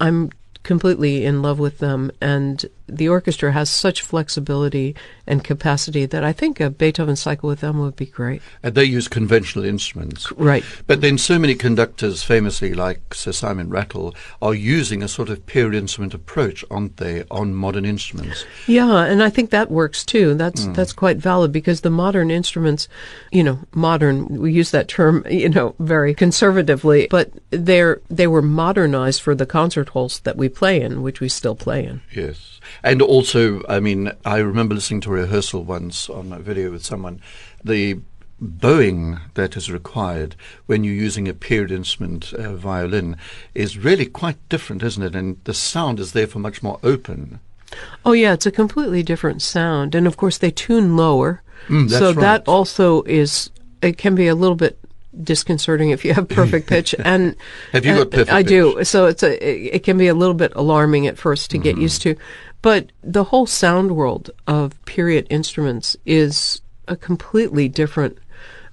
I'm 0.00 0.30
completely 0.66 1.24
in 1.24 1.40
love 1.40 1.58
with 1.58 1.78
them 1.78 2.10
and 2.20 2.66
the 2.88 3.08
orchestra 3.08 3.52
has 3.52 3.68
such 3.68 4.02
flexibility 4.02 4.94
and 5.26 5.42
capacity 5.42 6.06
that 6.06 6.22
I 6.22 6.32
think 6.32 6.60
a 6.60 6.70
Beethoven 6.70 7.16
cycle 7.16 7.48
with 7.48 7.60
them 7.60 7.78
would 7.80 7.96
be 7.96 8.06
great. 8.06 8.42
And 8.62 8.74
they 8.74 8.84
use 8.84 9.08
conventional 9.08 9.64
instruments. 9.64 10.30
Right. 10.32 10.64
But 10.86 11.00
then 11.00 11.18
so 11.18 11.38
many 11.38 11.56
conductors, 11.56 12.22
famously 12.22 12.74
like 12.74 13.12
Sir 13.12 13.32
Simon 13.32 13.70
Rattle, 13.70 14.14
are 14.40 14.54
using 14.54 15.02
a 15.02 15.08
sort 15.08 15.28
of 15.28 15.44
period 15.46 15.74
instrument 15.74 16.14
approach, 16.14 16.64
aren't 16.70 16.98
they, 16.98 17.24
on 17.30 17.54
modern 17.54 17.84
instruments? 17.84 18.44
Yeah, 18.66 19.04
and 19.04 19.22
I 19.22 19.30
think 19.30 19.50
that 19.50 19.70
works 19.70 20.04
too. 20.04 20.34
That's 20.34 20.64
hmm. 20.64 20.72
that's 20.72 20.92
quite 20.92 21.16
valid 21.16 21.50
because 21.50 21.80
the 21.80 21.90
modern 21.90 22.30
instruments, 22.30 22.88
you 23.32 23.42
know, 23.42 23.58
modern 23.74 24.26
we 24.26 24.52
use 24.52 24.70
that 24.70 24.88
term, 24.88 25.26
you 25.30 25.48
know, 25.48 25.74
very 25.80 26.14
conservatively, 26.14 27.08
but 27.10 27.30
they're 27.50 28.00
they 28.08 28.28
were 28.28 28.42
modernized 28.42 29.22
for 29.22 29.34
the 29.34 29.46
concert 29.46 29.88
halls 29.88 30.20
that 30.20 30.36
we 30.36 30.48
play 30.56 30.80
in, 30.80 31.02
which 31.02 31.20
we 31.20 31.28
still 31.28 31.54
play 31.54 31.84
in. 31.86 32.00
Yes. 32.12 32.60
And 32.82 33.00
also, 33.00 33.62
I 33.68 33.78
mean, 33.78 34.10
I 34.24 34.38
remember 34.38 34.74
listening 34.74 35.02
to 35.02 35.10
a 35.10 35.20
rehearsal 35.22 35.62
once 35.62 36.10
on 36.10 36.32
a 36.32 36.38
video 36.40 36.70
with 36.72 36.84
someone. 36.84 37.20
The 37.64 38.00
bowing 38.40 39.18
that 39.34 39.56
is 39.56 39.70
required 39.70 40.34
when 40.66 40.84
you're 40.84 40.94
using 41.06 41.28
a 41.28 41.34
period 41.34 41.70
instrument 41.70 42.32
uh, 42.34 42.54
violin 42.54 43.16
is 43.54 43.78
really 43.78 44.06
quite 44.06 44.36
different, 44.48 44.82
isn't 44.82 45.02
it? 45.02 45.14
And 45.14 45.36
the 45.44 45.54
sound 45.54 46.00
is 46.00 46.12
therefore 46.12 46.42
much 46.42 46.62
more 46.62 46.78
open. 46.82 47.40
Oh 48.04 48.12
yeah, 48.12 48.32
it's 48.34 48.46
a 48.46 48.50
completely 48.52 49.02
different 49.02 49.42
sound, 49.42 49.94
and 49.94 50.06
of 50.06 50.16
course 50.16 50.38
they 50.38 50.50
tune 50.50 50.96
lower, 50.96 51.42
Mm, 51.68 51.90
so 51.90 52.06
right. 52.12 52.20
that 52.20 52.46
also 52.46 53.02
is 53.04 53.50
it 53.82 53.96
can 53.98 54.14
be 54.14 54.28
a 54.28 54.34
little 54.34 54.54
bit 54.56 54.78
disconcerting 55.22 55.90
if 55.90 56.04
you 56.04 56.14
have 56.14 56.28
perfect 56.28 56.66
pitch 56.74 56.94
and 56.98 57.36
Have 57.72 57.84
you 57.84 57.92
uh, 57.92 57.98
got 57.98 58.10
perfect 58.10 58.32
I 58.32 58.42
do. 58.42 58.84
So 58.84 59.06
it's 59.06 59.22
a 59.22 59.74
it, 59.76 59.84
can 59.84 59.98
be 59.98 60.08
a 60.08 60.14
little 60.14 60.34
bit 60.34 60.52
alarming 60.54 61.06
at 61.06 61.18
first 61.18 61.50
to 61.50 61.56
Mm-hmm. 61.56 61.62
get 61.64 61.78
used 61.78 62.02
to, 62.02 62.16
but 62.62 62.92
the 63.02 63.24
whole 63.24 63.46
sound 63.46 63.96
world 63.96 64.30
of 64.46 64.82
period 64.84 65.26
instruments 65.30 65.96
is 66.04 66.60
a 66.86 66.96
completely 66.96 67.68
different 67.68 68.18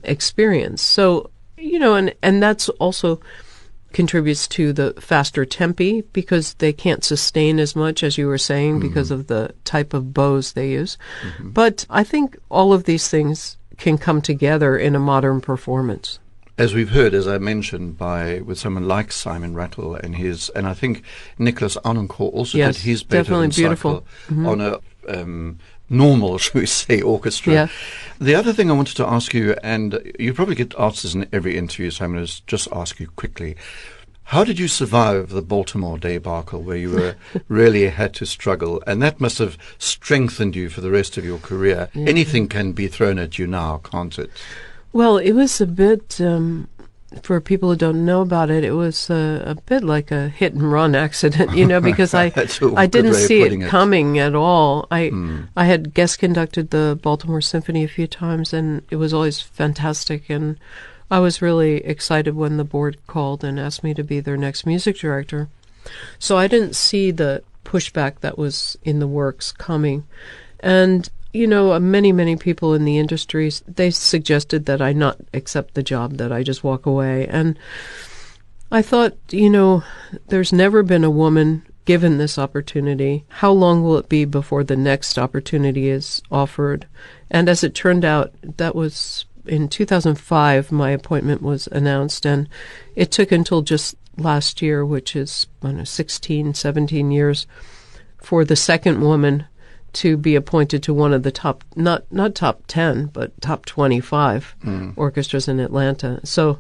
experience. 0.04 0.82
So 0.82 1.30
you 1.58 1.80
know, 1.80 1.96
and 1.96 2.14
and 2.22 2.44
that's 2.44 2.70
also 2.70 3.22
contributes 3.94 4.48
to 4.48 4.74
the 4.74 4.94
faster 5.00 5.46
tempi 5.46 6.02
because 6.14 6.56
they 6.56 6.74
can't 6.74 7.04
sustain 7.04 7.60
as 7.60 7.76
much 7.76 8.04
as 8.04 8.18
you 8.18 8.28
were 8.28 8.40
saying 8.40 8.80
because 8.80 9.12
of 9.12 9.28
the 9.28 9.54
type 9.64 9.94
of 9.94 10.14
bows 10.14 10.54
they 10.54 10.72
use. 10.72 10.98
But 11.40 11.86
I 11.90 12.04
think 12.04 12.38
all 12.50 12.74
of 12.74 12.84
these 12.84 13.08
things 13.08 13.58
can 13.78 13.98
come 13.98 14.22
together 14.22 14.78
in 14.78 14.96
a 14.96 15.00
modern 15.00 15.42
performance. 15.42 16.20
As 16.58 16.74
we've 16.74 16.92
heard, 16.92 17.14
as 17.16 17.28
I 17.28 17.40
mentioned, 17.40 17.98
by 17.98 18.42
with 18.42 18.60
someone 18.60 18.88
like 18.88 19.12
Simon 19.12 19.56
Rattle 19.56 19.96
and 19.96 20.16
his, 20.16 20.50
and 20.50 20.68
I 20.68 20.76
think 20.76 21.04
Nicholas 21.40 21.78
Harnoncourt 21.78 22.34
also 22.34 22.58
Yes, 22.58 22.78
did 22.78 22.84
his 22.84 23.04
definitely 23.04 23.48
Beethoven 23.48 23.70
beautiful. 23.70 24.06
Mm-hmm. 24.28 24.46
on 24.46 24.62
a 24.62 24.80
um, 25.08 25.60
normal, 25.90 26.38
shall 26.40 26.62
we 26.62 26.68
say, 26.68 27.02
orchestra. 27.02 27.54
Yeah. 27.54 27.68
The 28.20 28.36
other 28.36 28.54
thing 28.54 28.70
I 28.70 28.74
wanted 28.74 28.98
to 28.98 29.08
ask 29.08 29.34
you, 29.34 29.56
and 29.64 30.00
you 30.20 30.34
probably 30.34 30.56
get 30.56 30.74
asked 30.78 31.04
this 31.04 31.16
in 31.16 31.28
every 31.34 31.58
interview, 31.58 31.90
so 31.90 32.06
I'm 32.06 32.14
going 32.14 32.26
to 32.26 32.46
just 32.46 32.68
ask 32.72 33.00
you 33.00 33.08
quickly. 33.08 33.56
How 34.28 34.44
did 34.44 34.58
you 34.58 34.70
survive 34.70 35.30
the 35.30 35.42
Baltimore 35.42 35.98
debacle 35.98 36.62
where 36.62 36.78
you 36.78 36.92
were 36.92 37.16
really 37.50 37.90
had 37.90 38.14
to 38.16 38.26
struggle? 38.26 38.82
And 38.88 39.02
that 39.02 39.20
must 39.20 39.38
have 39.40 39.58
strengthened 39.78 40.56
you 40.56 40.70
for 40.70 40.82
the 40.82 40.92
rest 40.92 41.18
of 41.18 41.26
your 41.26 41.40
career. 41.40 41.90
Yeah. 41.94 42.08
Anything 42.08 42.48
can 42.48 42.72
be 42.72 42.88
thrown 42.88 43.20
at 43.20 43.38
you 43.38 43.48
now, 43.48 43.80
can't 43.84 44.18
it? 44.18 44.32
Well, 44.94 45.18
it 45.18 45.32
was 45.34 45.60
a 45.60 45.66
bit, 45.66 46.22
um, 46.22 46.68
for 47.24 47.42
people 47.42 47.70
who 47.70 47.76
don't 47.76 48.06
know 48.06 48.22
about 48.22 48.50
it, 48.50 48.64
it 48.64 48.72
was 48.74 49.10
a, 49.10 49.44
a 49.46 49.56
bit 49.56 49.84
like 49.84 50.12
a 50.12 50.30
hit 50.30 50.54
and 50.54 50.72
run 50.72 50.96
accident, 50.96 51.56
you 51.56 51.66
know, 51.66 51.82
because 51.92 52.14
I 52.14 52.32
I 52.76 52.86
didn't 52.88 53.16
see 53.16 53.42
it 53.42 53.54
it. 53.54 53.68
coming 53.70 54.18
at 54.20 54.36
all. 54.36 54.88
I 54.92 55.08
Hmm. 55.10 55.42
I 55.56 55.66
had 55.66 55.94
guest 55.94 56.20
conducted 56.20 56.70
the 56.70 56.98
Baltimore 57.02 57.42
Symphony 57.42 57.84
a 57.84 57.88
few 57.88 58.08
times, 58.08 58.54
and 58.54 58.84
it 58.90 58.96
was 58.98 59.14
always 59.14 59.42
fantastic. 59.42 60.30
And 60.30 60.58
I 61.12 61.20
was 61.20 61.42
really 61.42 61.84
excited 61.86 62.36
when 62.36 62.58
the 62.58 62.64
board 62.64 62.98
called 63.08 63.44
and 63.44 63.60
asked 63.60 63.84
me 63.84 63.94
to 63.96 64.04
be 64.04 64.20
their 64.20 64.38
next 64.38 64.66
music 64.66 64.98
director. 64.98 65.50
So 66.18 66.38
I 66.38 66.48
didn't 66.48 66.76
see 66.76 67.12
the 67.12 67.44
pushback 67.66 68.20
that 68.22 68.38
was 68.38 68.78
in 68.84 69.00
the 69.00 69.08
works 69.08 69.52
coming. 69.52 70.06
And, 70.62 71.10
you 71.34 71.48
know, 71.48 71.74
uh, 71.74 71.80
many, 71.80 72.12
many 72.12 72.36
people 72.36 72.76
in 72.76 72.86
the 72.86 73.00
industries, 73.00 73.64
they 73.68 73.90
suggested 73.90 74.68
that 74.68 74.82
I 74.82 74.94
not 74.94 75.18
accept 75.34 75.74
the 75.74 75.84
job, 75.84 76.18
that 76.18 76.32
I 76.32 76.44
just 76.44 76.64
walk 76.64 76.86
away. 76.86 77.28
And 77.28 77.58
I 78.72 78.84
thought, 78.84 79.18
you 79.32 79.50
know, 79.50 79.84
there's 80.28 80.54
never 80.54 80.84
been 80.84 81.04
a 81.04 81.10
woman 81.10 81.66
given 81.86 82.18
this 82.18 82.38
opportunity. 82.38 83.26
How 83.28 83.52
long 83.52 83.84
will 83.84 83.98
it 83.98 84.08
be 84.08 84.26
before 84.26 84.64
the 84.64 84.78
next 84.78 85.18
opportunity 85.18 85.90
is 85.90 86.22
offered? 86.32 86.88
And 87.32 87.50
as 87.50 87.64
it 87.64 87.74
turned 87.74 88.06
out, 88.06 88.34
that 88.58 88.76
was 88.76 89.26
in 89.46 89.68
2005, 89.68 90.72
my 90.72 90.92
appointment 90.92 91.42
was 91.42 91.68
announced, 91.72 92.26
and 92.26 92.48
it 92.96 93.12
took 93.12 93.32
until 93.32 93.62
just 93.62 93.96
last 94.18 94.62
year, 94.62 94.86
which 94.86 95.16
is, 95.16 95.48
I 95.62 95.72
know, 95.72 95.84
16, 95.84 96.54
17 96.54 97.12
years, 97.12 97.48
for 98.22 98.46
the 98.46 98.56
second 98.56 99.02
woman 99.02 99.46
to 99.94 100.18
be 100.18 100.36
appointed 100.36 100.84
to 100.84 100.94
one 100.94 101.14
of 101.14 101.24
the 101.24 101.32
top 101.32 101.64
not 101.76 102.04
not 102.12 102.36
top 102.36 102.64
10 102.68 103.08
but 103.08 103.40
top 103.42 103.66
25 103.66 104.56
orchestras 104.96 105.48
in 105.48 105.60
Atlanta. 105.60 106.20
So 106.26 106.60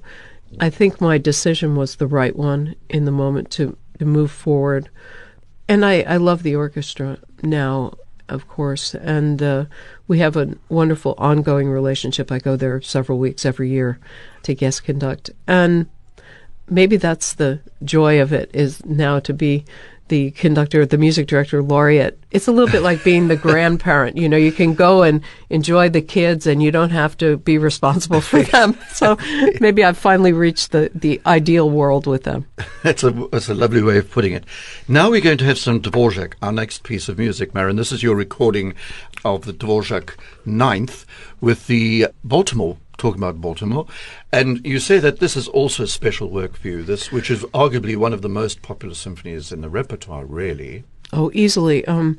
I 0.59 0.69
think 0.69 1.01
my 1.01 1.17
decision 1.17 1.75
was 1.75 1.95
the 1.95 2.07
right 2.07 2.35
one 2.35 2.75
in 2.89 3.05
the 3.05 3.11
moment 3.11 3.51
to, 3.51 3.77
to 3.99 4.05
move 4.05 4.31
forward. 4.31 4.89
And 5.67 5.85
I, 5.85 6.01
I 6.01 6.17
love 6.17 6.43
the 6.43 6.55
orchestra 6.55 7.17
now, 7.41 7.93
of 8.29 8.47
course, 8.47 8.93
and 8.95 9.41
uh, 9.41 9.65
we 10.07 10.19
have 10.19 10.35
a 10.35 10.55
wonderful 10.69 11.15
ongoing 11.17 11.69
relationship. 11.69 12.31
I 12.31 12.39
go 12.39 12.55
there 12.55 12.81
several 12.81 13.17
weeks 13.17 13.45
every 13.45 13.69
year 13.69 13.99
to 14.43 14.53
guest 14.53 14.83
conduct. 14.83 15.29
And 15.47 15.87
maybe 16.69 16.97
that's 16.97 17.33
the 17.33 17.59
joy 17.83 18.21
of 18.21 18.33
it 18.33 18.51
is 18.53 18.85
now 18.85 19.19
to 19.21 19.33
be 19.33 19.65
the 20.07 20.31
conductor, 20.31 20.85
the 20.85 20.97
music 20.97 21.27
director, 21.27 21.63
laureate. 21.63 22.19
It's 22.31 22.47
a 22.47 22.51
little 22.51 22.69
bit 22.69 22.81
like 22.81 23.03
being 23.03 23.27
the 23.27 23.35
grandparent. 23.35 24.17
You 24.17 24.27
know, 24.27 24.37
you 24.37 24.51
can 24.51 24.73
go 24.73 25.03
and 25.03 25.21
enjoy 25.49 25.89
the 25.89 26.01
kids 26.01 26.45
and 26.45 26.61
you 26.61 26.71
don't 26.71 26.89
have 26.89 27.17
to 27.17 27.37
be 27.37 27.57
responsible 27.57 28.21
for 28.21 28.41
them. 28.41 28.77
So 28.93 29.17
maybe 29.59 29.83
I've 29.83 29.97
finally 29.97 30.33
reached 30.33 30.71
the, 30.71 30.91
the 30.93 31.19
ideal 31.25 31.69
world 31.69 32.05
with 32.05 32.23
them. 32.23 32.45
That's 32.83 33.03
a, 33.03 33.11
that's 33.31 33.49
a 33.49 33.55
lovely 33.55 33.81
way 33.81 33.97
of 33.97 34.11
putting 34.11 34.33
it. 34.33 34.45
Now 34.87 35.09
we're 35.09 35.21
going 35.21 35.39
to 35.39 35.45
have 35.45 35.57
some 35.57 35.81
Dvorak, 35.81 36.33
our 36.41 36.51
next 36.51 36.83
piece 36.83 37.09
of 37.09 37.17
music, 37.17 37.55
Marin. 37.55 37.75
This 37.75 37.91
is 37.91 38.03
your 38.03 38.15
recording 38.15 38.75
of 39.25 39.45
the 39.45 39.53
Dvorak 39.53 40.15
Ninth 40.45 41.05
with 41.41 41.67
the 41.67 42.07
Baltimore, 42.23 42.77
talking 43.03 43.21
about 43.21 43.41
Baltimore. 43.41 43.85
And 44.31 44.65
you 44.65 44.79
say 44.79 44.97
that 44.99 45.19
this 45.19 45.35
is 45.35 45.49
also 45.49 45.83
special 45.83 46.29
work 46.29 46.55
for 46.55 46.69
you, 46.69 46.83
this, 46.83 47.11
which 47.11 47.29
is 47.29 47.43
arguably 47.53 47.97
one 47.97 48.13
of 48.13 48.21
the 48.21 48.29
most 48.29 48.61
popular 48.61 48.95
symphonies 48.95 49.51
in 49.51 49.59
the 49.59 49.69
repertoire, 49.69 50.25
really. 50.25 50.85
Oh, 51.11 51.29
easily. 51.33 51.85
Um, 51.85 52.17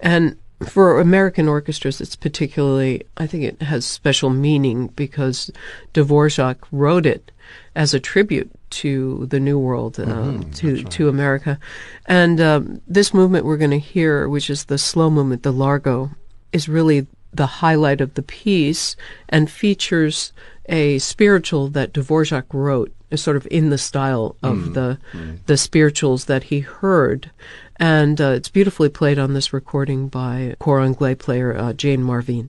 and 0.00 0.36
for 0.68 1.00
American 1.00 1.46
orchestras, 1.46 2.00
it's 2.00 2.16
particularly, 2.16 3.04
I 3.16 3.28
think 3.28 3.44
it 3.44 3.62
has 3.62 3.84
special 3.84 4.28
meaning 4.28 4.88
because 4.88 5.52
Dvorak 5.92 6.58
wrote 6.72 7.06
it 7.06 7.30
as 7.76 7.94
a 7.94 8.00
tribute 8.00 8.50
to 8.70 9.26
the 9.26 9.38
New 9.38 9.58
World, 9.60 10.00
uh, 10.00 10.38
to 10.54 10.82
to 10.82 11.08
America. 11.08 11.60
And 12.06 12.40
um, 12.40 12.80
this 12.88 13.14
movement 13.14 13.44
we're 13.44 13.56
going 13.64 13.70
to 13.70 13.78
hear, 13.78 14.28
which 14.28 14.50
is 14.50 14.64
the 14.64 14.78
slow 14.78 15.10
movement, 15.10 15.44
the 15.44 15.52
Largo, 15.52 16.10
is 16.52 16.68
really 16.68 17.06
the 17.36 17.46
highlight 17.46 18.00
of 18.00 18.14
the 18.14 18.22
piece 18.22 18.96
and 19.28 19.50
features 19.50 20.32
a 20.66 20.98
spiritual 20.98 21.68
that 21.68 21.92
Dvorak 21.92 22.46
wrote, 22.52 22.92
sort 23.14 23.36
of 23.36 23.46
in 23.50 23.70
the 23.70 23.78
style 23.78 24.36
of 24.42 24.74
the 24.74 24.98
the 25.46 25.56
spirituals 25.56 26.24
that 26.24 26.44
he 26.44 26.60
heard, 26.60 27.30
and 27.76 28.20
uh, 28.20 28.28
it's 28.28 28.48
beautifully 28.48 28.88
played 28.88 29.18
on 29.18 29.34
this 29.34 29.52
recording 29.52 30.08
by 30.08 30.56
cor 30.58 30.80
anglais 30.80 31.14
player 31.14 31.56
uh, 31.56 31.72
Jane 31.72 32.02
Marvin. 32.02 32.48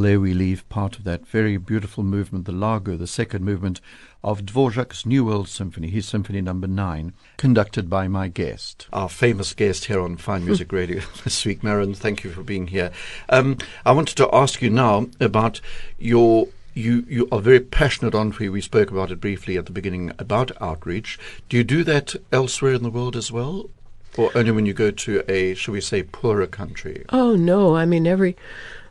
There 0.00 0.18
we 0.18 0.32
leave 0.32 0.66
part 0.70 0.96
of 0.96 1.04
that 1.04 1.26
very 1.26 1.58
beautiful 1.58 2.02
movement, 2.02 2.46
the 2.46 2.52
Largo, 2.52 2.96
the 2.96 3.06
second 3.06 3.44
movement 3.44 3.82
of 4.24 4.46
Dvorak's 4.46 5.04
New 5.04 5.26
World 5.26 5.46
Symphony, 5.46 5.90
his 5.90 6.06
Symphony 6.06 6.40
Number 6.40 6.66
Nine, 6.66 7.12
conducted 7.36 7.90
by 7.90 8.08
my 8.08 8.28
guest, 8.28 8.88
our 8.94 9.10
famous 9.10 9.52
guest 9.52 9.84
here 9.84 10.00
on 10.00 10.16
Fine 10.16 10.46
Music 10.46 10.72
Radio 10.72 11.02
this 11.24 11.44
week, 11.44 11.62
Marin. 11.62 11.92
Thank 11.92 12.24
you 12.24 12.30
for 12.30 12.42
being 12.42 12.68
here. 12.68 12.90
Um, 13.28 13.58
I 13.84 13.92
wanted 13.92 14.16
to 14.16 14.34
ask 14.34 14.62
you 14.62 14.70
now 14.70 15.08
about 15.20 15.60
your 15.98 16.48
you 16.72 17.04
you 17.06 17.28
are 17.30 17.40
very 17.40 17.60
passionate 17.60 18.14
on 18.14 18.30
we 18.30 18.60
spoke 18.62 18.90
about 18.90 19.10
it 19.10 19.20
briefly 19.20 19.58
at 19.58 19.66
the 19.66 19.72
beginning 19.72 20.12
about 20.18 20.50
outreach. 20.62 21.18
Do 21.50 21.58
you 21.58 21.64
do 21.64 21.84
that 21.84 22.14
elsewhere 22.32 22.72
in 22.72 22.82
the 22.82 22.90
world 22.90 23.16
as 23.16 23.30
well? 23.30 23.68
Or 24.16 24.30
only 24.34 24.50
when 24.50 24.66
you 24.66 24.72
go 24.72 24.90
to 24.90 25.22
a, 25.28 25.54
shall 25.54 25.72
we 25.72 25.80
say, 25.82 26.02
poorer 26.02 26.46
country? 26.46 27.04
Oh 27.10 27.36
no, 27.36 27.76
I 27.76 27.84
mean 27.84 28.06
every 28.06 28.36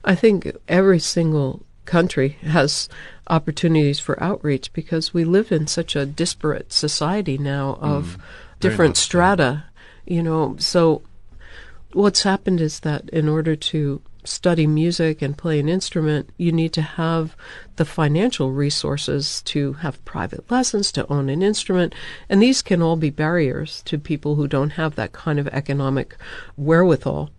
I 0.03 0.15
think 0.15 0.51
every 0.67 0.99
single 0.99 1.65
country 1.85 2.37
has 2.43 2.87
opportunities 3.27 3.99
for 3.99 4.21
outreach 4.21 4.71
because 4.73 5.13
we 5.13 5.23
live 5.23 5.51
in 5.51 5.67
such 5.67 5.95
a 5.95 6.05
disparate 6.05 6.71
society 6.71 7.37
now 7.37 7.77
of 7.81 8.17
mm, 8.17 8.21
different 8.59 8.97
strata, 8.97 9.65
so. 9.65 10.13
you 10.13 10.23
know. 10.23 10.55
So 10.59 11.01
what's 11.93 12.23
happened 12.23 12.61
is 12.61 12.81
that 12.81 13.09
in 13.09 13.27
order 13.27 13.55
to 13.55 14.01
study 14.23 14.67
music 14.67 15.21
and 15.21 15.37
play 15.37 15.59
an 15.59 15.69
instrument, 15.69 16.29
you 16.37 16.51
need 16.51 16.73
to 16.73 16.81
have 16.81 17.35
the 17.77 17.85
financial 17.85 18.51
resources 18.51 19.41
to 19.43 19.73
have 19.73 20.03
private 20.05 20.49
lessons, 20.51 20.91
to 20.91 21.11
own 21.11 21.29
an 21.29 21.41
instrument, 21.41 21.95
and 22.29 22.41
these 22.41 22.61
can 22.61 22.81
all 22.81 22.95
be 22.95 23.09
barriers 23.09 23.81
to 23.83 23.97
people 23.97 24.35
who 24.35 24.47
don't 24.47 24.71
have 24.71 24.95
that 24.95 25.13
kind 25.13 25.39
of 25.39 25.47
economic 25.47 26.15
wherewithal. 26.57 27.29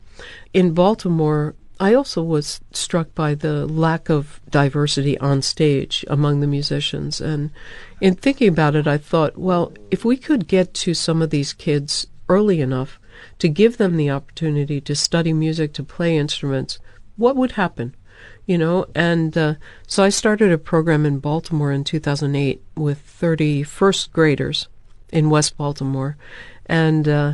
In 0.53 0.73
Baltimore, 0.73 1.55
I 1.81 1.95
also 1.95 2.23
was 2.23 2.61
struck 2.73 3.15
by 3.15 3.35
the 3.35 3.67
lack 3.67 4.11
of 4.11 4.39
diversity 4.51 5.17
on 5.17 5.41
stage 5.41 6.05
among 6.09 6.41
the 6.41 6.47
musicians. 6.47 7.23
And 7.23 7.51
in 8.03 8.17
thinking 8.17 8.49
about 8.49 8.77
it, 8.77 8.87
I 8.87 8.99
thought, 8.99 9.39
well, 9.39 9.73
if 9.91 10.05
we 10.05 10.19
could 10.19 10.47
get 10.47 10.75
to 10.75 10.93
some 10.93 11.23
of 11.23 11.31
these 11.31 11.55
kids 11.55 12.07
early 12.29 12.61
enough 12.61 13.01
to 13.39 13.49
give 13.49 13.79
them 13.79 13.97
the 13.97 14.11
opportunity 14.11 14.79
to 14.83 14.95
study 14.95 15.33
music, 15.33 15.73
to 15.73 15.83
play 15.83 16.19
instruments, 16.19 16.79
what 17.17 17.35
would 17.35 17.53
happen? 17.53 17.95
You 18.45 18.59
know, 18.59 18.87
and 18.95 19.37
uh, 19.39 19.55
so 19.87 20.05
I 20.05 20.11
started 20.11 20.53
a 20.53 20.59
program 20.59 21.07
in 21.07 21.19
Baltimore 21.19 21.73
in 21.73 21.85
2008 21.85 22.63
with 22.77 22.99
30 22.99 23.63
first 23.63 24.13
graders 24.13 24.69
in 25.11 25.31
West 25.31 25.57
Baltimore. 25.57 26.19
And 26.67 27.09
uh, 27.09 27.33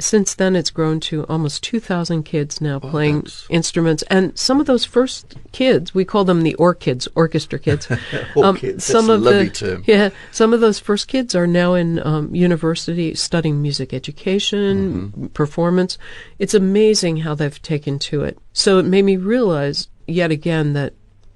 since 0.00 0.34
then, 0.34 0.56
it's 0.56 0.70
grown 0.70 1.00
to 1.00 1.24
almost 1.24 1.62
2,000 1.64 2.22
kids 2.22 2.60
now 2.60 2.78
playing 2.78 3.26
instruments. 3.50 4.02
And 4.04 4.36
some 4.38 4.60
of 4.60 4.66
those 4.66 4.84
first 4.84 5.34
kids, 5.52 5.94
we 5.94 6.04
call 6.04 6.24
them 6.24 6.42
the 6.42 6.54
orchids, 6.54 7.08
orchestra 7.14 7.58
kids. 7.58 7.88
orchids, 8.36 8.90
um, 8.90 9.02
some 9.02 9.10
of 9.10 9.22
the, 9.22 9.50
term. 9.50 9.84
Yeah, 9.86 10.10
some 10.30 10.52
of 10.52 10.60
those 10.60 10.78
first 10.78 11.08
kids 11.08 11.34
are 11.34 11.46
now 11.46 11.74
in 11.74 12.04
um, 12.06 12.34
university 12.34 13.14
studying 13.14 13.62
music 13.62 13.92
education, 13.92 14.92
mm-hmm. 14.92 15.26
performance. 15.28 15.98
It's 16.38 16.54
amazing 16.54 17.18
how 17.18 17.34
they've 17.34 17.62
taken 17.62 17.98
to 18.00 18.22
it. 18.22 18.38
So 18.52 18.78
it 18.78 18.84
made 18.84 19.04
me 19.04 19.16
realize 19.16 19.88
yet 20.06 20.30
again 20.30 20.72
that 20.74 20.94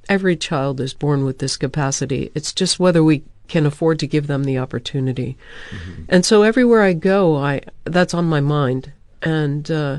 every 0.09 0.36
child 0.36 0.80
is 0.80 0.94
born 0.94 1.24
with 1.24 1.38
this 1.38 1.57
capacity. 1.57 2.30
It's 2.34 2.52
just 2.52 2.78
whether 2.78 3.02
we 3.02 3.24
can 3.49 3.66
afford 3.66 3.99
to 4.01 4.07
give 4.07 4.26
them 4.26 4.44
the 4.44 4.59
opportunity. 4.59 5.36
Mm-hmm. 5.70 6.03
And 6.09 6.24
so 6.24 6.42
everywhere 6.42 6.82
I 6.82 6.92
go, 6.92 7.36
I 7.36 7.62
that's 7.84 8.14
on 8.14 8.24
my 8.26 8.40
mind, 8.40 8.92
and 9.22 9.70
uh, 9.70 9.99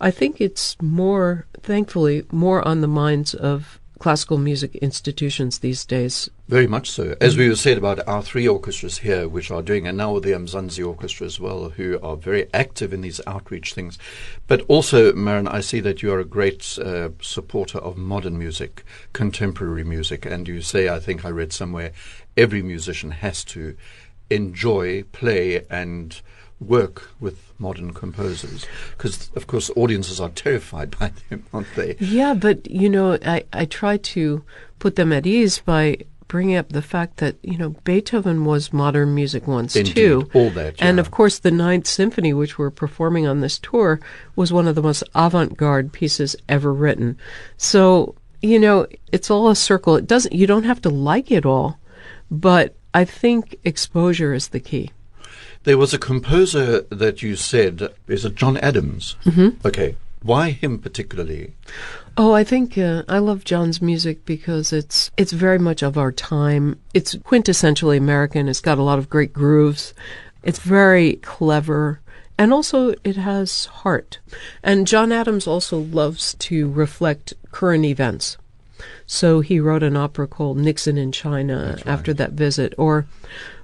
I 0.00 0.10
think 0.10 0.40
it's 0.40 0.76
more, 0.80 1.46
thankfully, 1.62 2.24
more 2.30 2.66
on 2.66 2.80
the 2.80 2.88
minds 2.88 3.34
of 3.34 3.80
classical 3.98 4.38
music 4.38 4.74
institutions 4.76 5.60
these 5.60 5.84
days. 5.84 6.28
Very 6.48 6.66
much 6.66 6.90
so. 6.90 7.14
As 7.20 7.36
we 7.36 7.48
were 7.48 7.56
said 7.56 7.78
about 7.78 8.06
our 8.06 8.22
three 8.22 8.46
orchestras 8.46 8.98
here, 8.98 9.28
which 9.28 9.50
are 9.50 9.62
doing, 9.62 9.86
and 9.86 9.96
now 9.96 10.18
the 10.18 10.30
Mzansi 10.30 10.86
Orchestra 10.86 11.26
as 11.26 11.40
well, 11.40 11.70
who 11.70 11.98
are 12.02 12.16
very 12.16 12.52
active 12.52 12.92
in 12.92 13.00
these 13.00 13.20
outreach 13.26 13.72
things. 13.72 13.98
But 14.46 14.62
also, 14.68 15.12
Marin, 15.12 15.48
I 15.48 15.60
see 15.60 15.80
that 15.80 16.02
you 16.02 16.12
are 16.12 16.20
a 16.20 16.24
great 16.24 16.78
uh, 16.78 17.10
supporter 17.20 17.78
of 17.78 17.96
modern 17.96 18.38
music, 18.38 18.84
contemporary 19.12 19.84
music, 19.84 20.26
and 20.26 20.46
you 20.46 20.60
say, 20.60 20.88
I 20.88 20.98
think 20.98 21.24
I 21.24 21.30
read 21.30 21.52
somewhere, 21.52 21.92
every 22.36 22.62
musician 22.62 23.12
has 23.12 23.44
to 23.44 23.76
enjoy, 24.28 25.04
play, 25.04 25.64
and 25.70 26.20
work 26.60 27.10
with 27.20 27.52
modern 27.58 27.92
composers 27.92 28.66
because 28.96 29.30
of 29.34 29.46
course 29.46 29.70
audiences 29.76 30.20
are 30.20 30.30
terrified 30.30 30.96
by 30.98 31.12
them 31.28 31.44
aren't 31.52 31.74
they 31.74 31.96
yeah 31.98 32.32
but 32.34 32.68
you 32.70 32.88
know 32.88 33.18
i 33.24 33.44
i 33.52 33.64
try 33.64 33.96
to 33.96 34.42
put 34.78 34.96
them 34.96 35.12
at 35.12 35.26
ease 35.26 35.58
by 35.58 35.96
bringing 36.26 36.56
up 36.56 36.70
the 36.70 36.82
fact 36.82 37.18
that 37.18 37.36
you 37.42 37.58
know 37.58 37.70
beethoven 37.84 38.44
was 38.44 38.72
modern 38.72 39.14
music 39.14 39.46
once 39.46 39.76
Indeed, 39.76 39.94
too 39.94 40.30
all 40.32 40.50
that 40.50 40.78
yeah. 40.78 40.86
and 40.86 40.98
of 40.98 41.10
course 41.10 41.38
the 41.38 41.50
ninth 41.50 41.86
symphony 41.86 42.32
which 42.32 42.58
we're 42.58 42.70
performing 42.70 43.26
on 43.26 43.40
this 43.40 43.58
tour 43.58 44.00
was 44.34 44.52
one 44.52 44.66
of 44.66 44.74
the 44.74 44.82
most 44.82 45.04
avant-garde 45.14 45.92
pieces 45.92 46.34
ever 46.48 46.72
written 46.72 47.18
so 47.56 48.14
you 48.40 48.58
know 48.58 48.86
it's 49.12 49.30
all 49.30 49.50
a 49.50 49.56
circle 49.56 49.96
it 49.96 50.06
doesn't 50.06 50.32
you 50.32 50.46
don't 50.46 50.64
have 50.64 50.80
to 50.80 50.88
like 50.88 51.30
it 51.30 51.44
all 51.44 51.78
but 52.30 52.76
I 52.94 53.04
think 53.04 53.56
exposure 53.64 54.32
is 54.32 54.48
the 54.48 54.60
key. 54.60 54.92
There 55.64 55.78
was 55.78 55.92
a 55.92 55.98
composer 55.98 56.82
that 56.82 57.22
you 57.22 57.36
said, 57.36 57.88
is 58.06 58.24
it 58.24 58.34
John 58.34 58.56
Adams? 58.58 59.16
Mm-hmm. 59.24 59.66
Okay. 59.66 59.96
Why 60.22 60.50
him 60.50 60.78
particularly? 60.78 61.52
Oh, 62.16 62.32
I 62.32 62.44
think 62.44 62.78
uh, 62.78 63.02
I 63.08 63.18
love 63.18 63.44
John's 63.44 63.82
music 63.82 64.24
because 64.24 64.72
it's 64.72 65.10
it's 65.18 65.32
very 65.32 65.58
much 65.58 65.82
of 65.82 65.98
our 65.98 66.12
time. 66.12 66.78
It's 66.94 67.14
quintessentially 67.16 67.98
American. 67.98 68.48
It's 68.48 68.60
got 68.60 68.78
a 68.78 68.82
lot 68.82 68.98
of 68.98 69.10
great 69.10 69.34
grooves. 69.34 69.92
It's 70.42 70.60
very 70.60 71.16
clever 71.16 72.00
and 72.38 72.52
also 72.52 72.94
it 73.04 73.16
has 73.16 73.66
heart. 73.66 74.18
And 74.62 74.86
John 74.86 75.12
Adams 75.12 75.46
also 75.46 75.78
loves 75.78 76.34
to 76.34 76.70
reflect 76.70 77.34
current 77.52 77.84
events. 77.84 78.36
So 79.06 79.40
he 79.40 79.60
wrote 79.60 79.82
an 79.82 79.96
opera 79.96 80.26
called 80.26 80.58
Nixon 80.58 80.98
in 80.98 81.12
China 81.12 81.78
after 81.86 82.12
that 82.14 82.32
visit, 82.32 82.74
or 82.76 83.06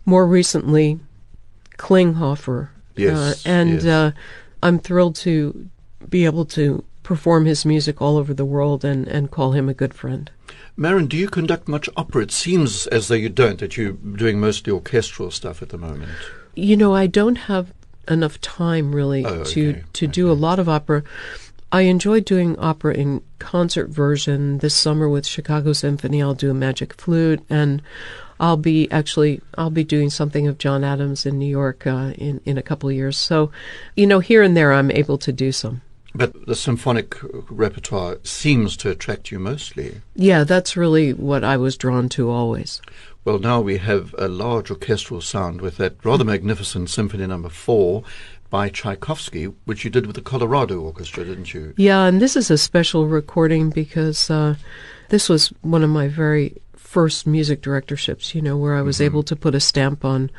more 0.07 0.26
recently, 0.26 1.01
Klinghoffer. 1.81 2.68
Yes, 2.95 3.47
uh, 3.47 3.49
and 3.49 3.83
yes. 3.83 3.85
Uh, 3.87 4.12
I'm 4.62 4.78
thrilled 4.78 5.16
to 5.16 5.70
be 6.09 6.26
able 6.26 6.45
to 6.47 6.85
perform 7.03 7.47
his 7.47 7.64
music 7.64 8.03
all 8.03 8.18
over 8.18 8.35
the 8.35 8.45
world 8.45 8.85
and, 8.85 9.09
and 9.09 9.31
call 9.31 9.53
him 9.53 9.68
a 9.68 9.74
good 9.74 9.95
friend. 9.95 10.31
Marin, 10.76 11.07
do 11.07 11.16
you 11.16 11.28
conduct 11.28 11.68
much 11.68 11.89
opera? 11.97 12.22
It 12.22 12.31
seems 12.31 12.87
as 12.89 13.09
though 13.09 13.14
you 13.14 13.31
don't, 13.31 13.59
that 13.61 13.76
you're 13.76 13.93
doing 13.93 14.39
mostly 14.39 14.72
orchestral 14.72 15.31
stuff 15.31 15.62
at 15.62 15.70
the 15.70 15.78
moment. 15.78 16.12
You 16.55 16.76
know, 16.76 16.95
I 16.95 17.07
don't 17.07 17.37
have 17.37 17.72
enough 18.09 18.41
time 18.41 18.95
really 18.95 19.24
oh, 19.24 19.28
okay. 19.28 19.51
to, 19.51 19.72
to 19.72 20.07
okay. 20.07 20.12
do 20.12 20.31
a 20.31 20.35
lot 20.35 20.59
of 20.59 20.68
opera. 20.68 21.03
I 21.72 21.83
enjoy 21.83 22.20
doing 22.20 22.59
opera 22.59 22.95
in 22.95 23.22
concert 23.39 23.89
version. 23.89 24.59
This 24.59 24.74
summer 24.74 25.09
with 25.09 25.26
Chicago 25.26 25.72
Symphony, 25.72 26.20
I'll 26.20 26.35
do 26.35 26.51
a 26.51 26.55
magic 26.55 26.95
flute, 26.95 27.43
and 27.49 27.81
I'll 28.41 28.57
be 28.57 28.91
actually 28.91 29.41
I'll 29.57 29.70
be 29.70 29.84
doing 29.84 30.11
something 30.11 30.49
of 30.49 30.59
John 30.59 30.82
Adams 30.82 31.26
in 31.26 31.38
New 31.38 31.49
York 31.49 31.86
uh, 31.86 32.14
in 32.16 32.41
in 32.45 32.59
a 32.59 32.62
couple 32.62 32.88
of 32.88 32.97
years. 32.97 33.16
So, 33.16 33.53
you 33.95 34.07
know, 34.07 34.18
here 34.18 34.43
and 34.43 34.57
there, 34.57 34.72
I'm 34.72 34.91
able 34.91 35.18
to 35.18 35.32
do 35.32 35.53
some. 35.53 35.82
But 36.12 36.47
the 36.47 36.57
symphonic 36.57 37.16
repertoire 37.49 38.18
seems 38.24 38.76
to 38.78 38.91
attract 38.91 39.30
you 39.30 39.38
mostly. 39.38 40.01
Yeah, 40.16 40.43
that's 40.43 40.76
really 40.76 41.12
what 41.12 41.45
I 41.45 41.57
was 41.57 41.76
drawn 41.76 42.09
to 42.11 42.30
always. 42.30 42.82
Well, 43.24 43.38
now 43.38 43.61
we 43.61 43.78
have 43.78 44.12
a 44.18 44.26
large 44.26 44.72
orchestral 44.72 45.20
sound 45.20 45.61
with 45.61 45.76
that 45.76 46.05
rather 46.05 46.24
magnificent 46.24 46.91
Symphony 46.91 47.28
Number 47.28 47.51
Four, 47.51 48.03
by 48.51 48.68
Tchaikovsky, 48.68 49.45
which 49.64 49.84
you 49.84 49.91
did 49.91 50.07
with 50.07 50.16
the 50.16 50.22
Colorado 50.22 50.80
Orchestra, 50.80 51.24
didn't 51.24 51.55
you? 51.55 51.72
Yeah, 51.76 52.07
and 52.07 52.20
this 52.20 52.36
is 52.36 52.51
a 52.51 52.59
special 52.59 53.07
recording 53.07 53.70
because 53.70 54.28
uh, 54.28 54.57
this 55.09 55.28
was 55.28 55.49
one 55.62 55.84
of 55.84 55.91
my 55.91 56.09
very 56.09 56.61
first 56.91 57.26
music 57.26 57.62
directorships. 57.62 58.34
You 58.34 58.43
know, 58.43 58.57
where 58.57 58.74
I 58.74 58.82
was 58.82 58.97
mm-hmm. 58.97 59.05
able 59.05 59.22
to 59.24 59.36
put 59.36 59.55
a 59.55 59.61
stamp 59.61 60.05
on 60.05 60.30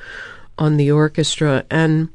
on 0.57 0.77
the 0.77 0.91
orchestra, 0.91 1.65
and 1.71 2.09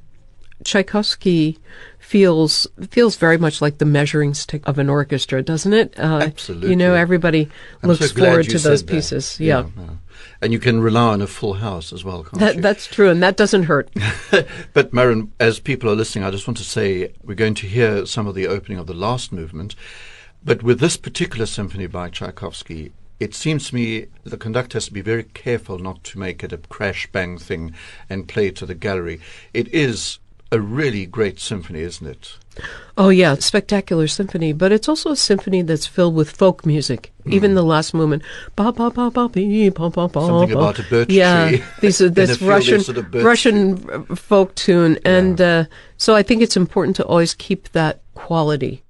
Tchaikovsky 0.62 1.58
feels 1.98 2.66
feels 2.90 3.16
very 3.16 3.38
much 3.38 3.60
like 3.60 3.78
the 3.78 3.84
measuring 3.84 4.34
stick 4.34 4.66
of 4.66 4.78
an 4.78 4.88
orchestra, 4.88 5.42
doesn't 5.42 5.72
it? 5.72 5.98
Uh, 5.98 6.20
Absolutely. 6.22 6.70
You 6.70 6.76
know, 6.76 6.94
everybody 6.94 7.48
I'm 7.82 7.88
looks 7.88 8.10
so 8.10 8.14
forward 8.14 8.48
to 8.50 8.58
those 8.58 8.82
pieces. 8.82 9.40
Yeah. 9.40 9.64
yeah. 9.76 9.86
And 10.42 10.52
you 10.52 10.58
can 10.58 10.80
rely 10.80 11.12
on 11.12 11.22
a 11.22 11.26
full 11.26 11.54
house 11.54 11.92
as 11.92 12.04
well, 12.04 12.22
can't 12.22 12.40
that, 12.40 12.56
you? 12.56 12.60
That's 12.60 12.86
true, 12.86 13.08
and 13.08 13.22
that 13.22 13.36
doesn't 13.36 13.64
hurt. 13.64 13.90
but, 14.74 14.92
Marin, 14.92 15.32
as 15.40 15.60
people 15.60 15.88
are 15.90 15.94
listening, 15.94 16.24
I 16.24 16.30
just 16.30 16.46
want 16.46 16.58
to 16.58 16.64
say 16.64 17.12
we're 17.24 17.34
going 17.34 17.54
to 17.54 17.66
hear 17.66 18.04
some 18.04 18.26
of 18.26 18.34
the 18.34 18.46
opening 18.46 18.78
of 18.78 18.86
the 18.86 18.94
last 18.94 19.32
movement. 19.32 19.74
But 20.44 20.62
with 20.62 20.78
this 20.78 20.96
particular 20.98 21.46
symphony 21.46 21.86
by 21.86 22.10
Tchaikovsky, 22.10 22.92
it 23.18 23.34
seems 23.34 23.68
to 23.68 23.74
me 23.74 24.06
the 24.24 24.36
conductor 24.36 24.76
has 24.76 24.86
to 24.86 24.92
be 24.92 25.00
very 25.00 25.24
careful 25.24 25.78
not 25.78 26.04
to 26.04 26.18
make 26.18 26.44
it 26.44 26.52
a 26.52 26.58
crash 26.58 27.06
bang 27.12 27.38
thing 27.38 27.74
and 28.08 28.28
play 28.28 28.50
to 28.50 28.66
the 28.66 28.74
gallery. 28.74 29.20
It 29.54 29.68
is 29.68 30.18
a 30.52 30.60
really 30.60 31.06
great 31.06 31.40
symphony, 31.40 31.80
isn't 31.80 32.06
it? 32.06 32.38
Oh 32.96 33.10
yeah, 33.10 33.34
spectacular 33.34 34.06
symphony, 34.06 34.52
but 34.52 34.72
it's 34.72 34.88
also 34.88 35.10
a 35.10 35.16
symphony 35.16 35.62
that's 35.62 35.86
filled 35.86 36.14
with 36.14 36.30
folk 36.30 36.64
music. 36.64 37.12
Even 37.26 37.54
the 37.54 37.62
last 37.62 37.92
movement, 37.92 38.22
ba 38.54 38.72
ba 38.72 38.90
ba 38.90 39.10
ba 39.10 39.28
bee, 39.28 39.68
ba 39.68 39.90
ba 39.90 40.08
ba. 40.08 40.20
Something 40.20 40.54
ba. 40.54 40.58
about 40.58 40.78
a 40.78 40.82
birch 40.84 41.10
yeah, 41.10 41.48
tree. 41.48 41.64
these 41.80 42.00
are 42.00 42.08
this 42.20 42.40
Russian 42.40 42.80
sort 42.80 42.98
of 42.98 43.12
Russian 43.12 44.06
folk 44.16 44.54
tune, 44.54 44.98
and 45.04 45.40
uh, 45.40 45.64
so 45.98 46.14
I 46.14 46.22
think 46.22 46.40
it's 46.40 46.56
important 46.56 46.96
to 46.96 47.04
always 47.04 47.34
keep 47.34 47.70
that 47.72 48.00
quality. 48.14 48.85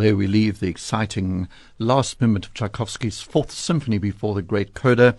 There 0.00 0.16
we 0.16 0.26
leave 0.26 0.60
the 0.60 0.68
exciting 0.68 1.46
last 1.78 2.22
movement 2.22 2.46
of 2.46 2.54
Tchaikovsky's 2.54 3.20
Fourth 3.20 3.50
Symphony 3.50 3.98
before 3.98 4.34
the 4.34 4.40
Great 4.40 4.72
Coda 4.72 5.14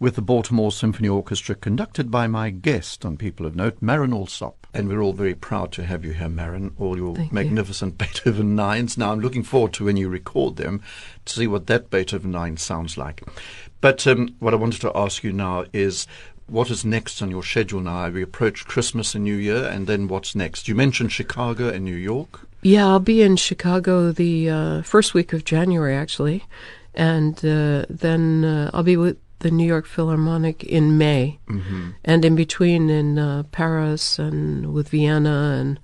with 0.00 0.14
the 0.14 0.22
Baltimore 0.22 0.72
Symphony 0.72 1.06
Orchestra 1.06 1.54
conducted 1.54 2.10
by 2.10 2.26
my 2.26 2.48
guest 2.48 3.04
on 3.04 3.18
People 3.18 3.44
of 3.44 3.54
Note, 3.54 3.76
Marin 3.82 4.14
Alsop. 4.14 4.66
And 4.72 4.88
we're 4.88 5.02
all 5.02 5.12
very 5.12 5.34
proud 5.34 5.70
to 5.72 5.84
have 5.84 6.02
you 6.02 6.14
here, 6.14 6.30
Marin, 6.30 6.74
all 6.78 6.96
your 6.96 7.14
Thank 7.14 7.30
magnificent 7.30 7.92
you. 7.92 7.98
Beethoven 8.06 8.56
nines. 8.56 8.96
Now, 8.96 9.12
I'm 9.12 9.20
looking 9.20 9.42
forward 9.42 9.74
to 9.74 9.84
when 9.84 9.98
you 9.98 10.08
record 10.08 10.56
them 10.56 10.80
to 11.26 11.32
see 11.34 11.46
what 11.46 11.66
that 11.66 11.90
Beethoven 11.90 12.30
nine 12.30 12.56
sounds 12.56 12.96
like. 12.96 13.22
But 13.82 14.06
um, 14.06 14.34
what 14.38 14.54
I 14.54 14.56
wanted 14.56 14.80
to 14.80 14.96
ask 14.96 15.22
you 15.22 15.34
now 15.34 15.66
is 15.74 16.06
what 16.46 16.70
is 16.70 16.86
next 16.86 17.20
on 17.20 17.30
your 17.30 17.42
schedule 17.42 17.82
now? 17.82 18.08
We 18.08 18.22
approach 18.22 18.64
Christmas 18.64 19.14
and 19.14 19.24
New 19.24 19.36
Year, 19.36 19.66
and 19.66 19.86
then 19.86 20.08
what's 20.08 20.34
next? 20.34 20.68
You 20.68 20.74
mentioned 20.74 21.12
Chicago 21.12 21.68
and 21.68 21.84
New 21.84 21.94
York. 21.94 22.48
Yeah, 22.62 22.86
I'll 22.86 23.00
be 23.00 23.22
in 23.22 23.36
Chicago 23.36 24.12
the 24.12 24.48
uh, 24.48 24.82
first 24.82 25.14
week 25.14 25.32
of 25.32 25.44
January, 25.44 25.96
actually, 25.96 26.44
and 26.94 27.36
uh, 27.44 27.86
then 27.90 28.44
uh, 28.44 28.70
I'll 28.72 28.84
be 28.84 28.96
with 28.96 29.18
the 29.42 29.50
New 29.50 29.66
York 29.66 29.86
Philharmonic 29.86 30.64
in 30.64 30.96
May, 30.98 31.38
Mm-hmm. 31.48 31.90
and 32.04 32.24
in 32.24 32.34
between 32.34 32.88
in 32.88 33.18
uh, 33.18 33.42
Paris 33.52 34.18
and 34.18 34.72
with 34.72 34.88
Vienna, 34.88 35.56
and 35.60 35.78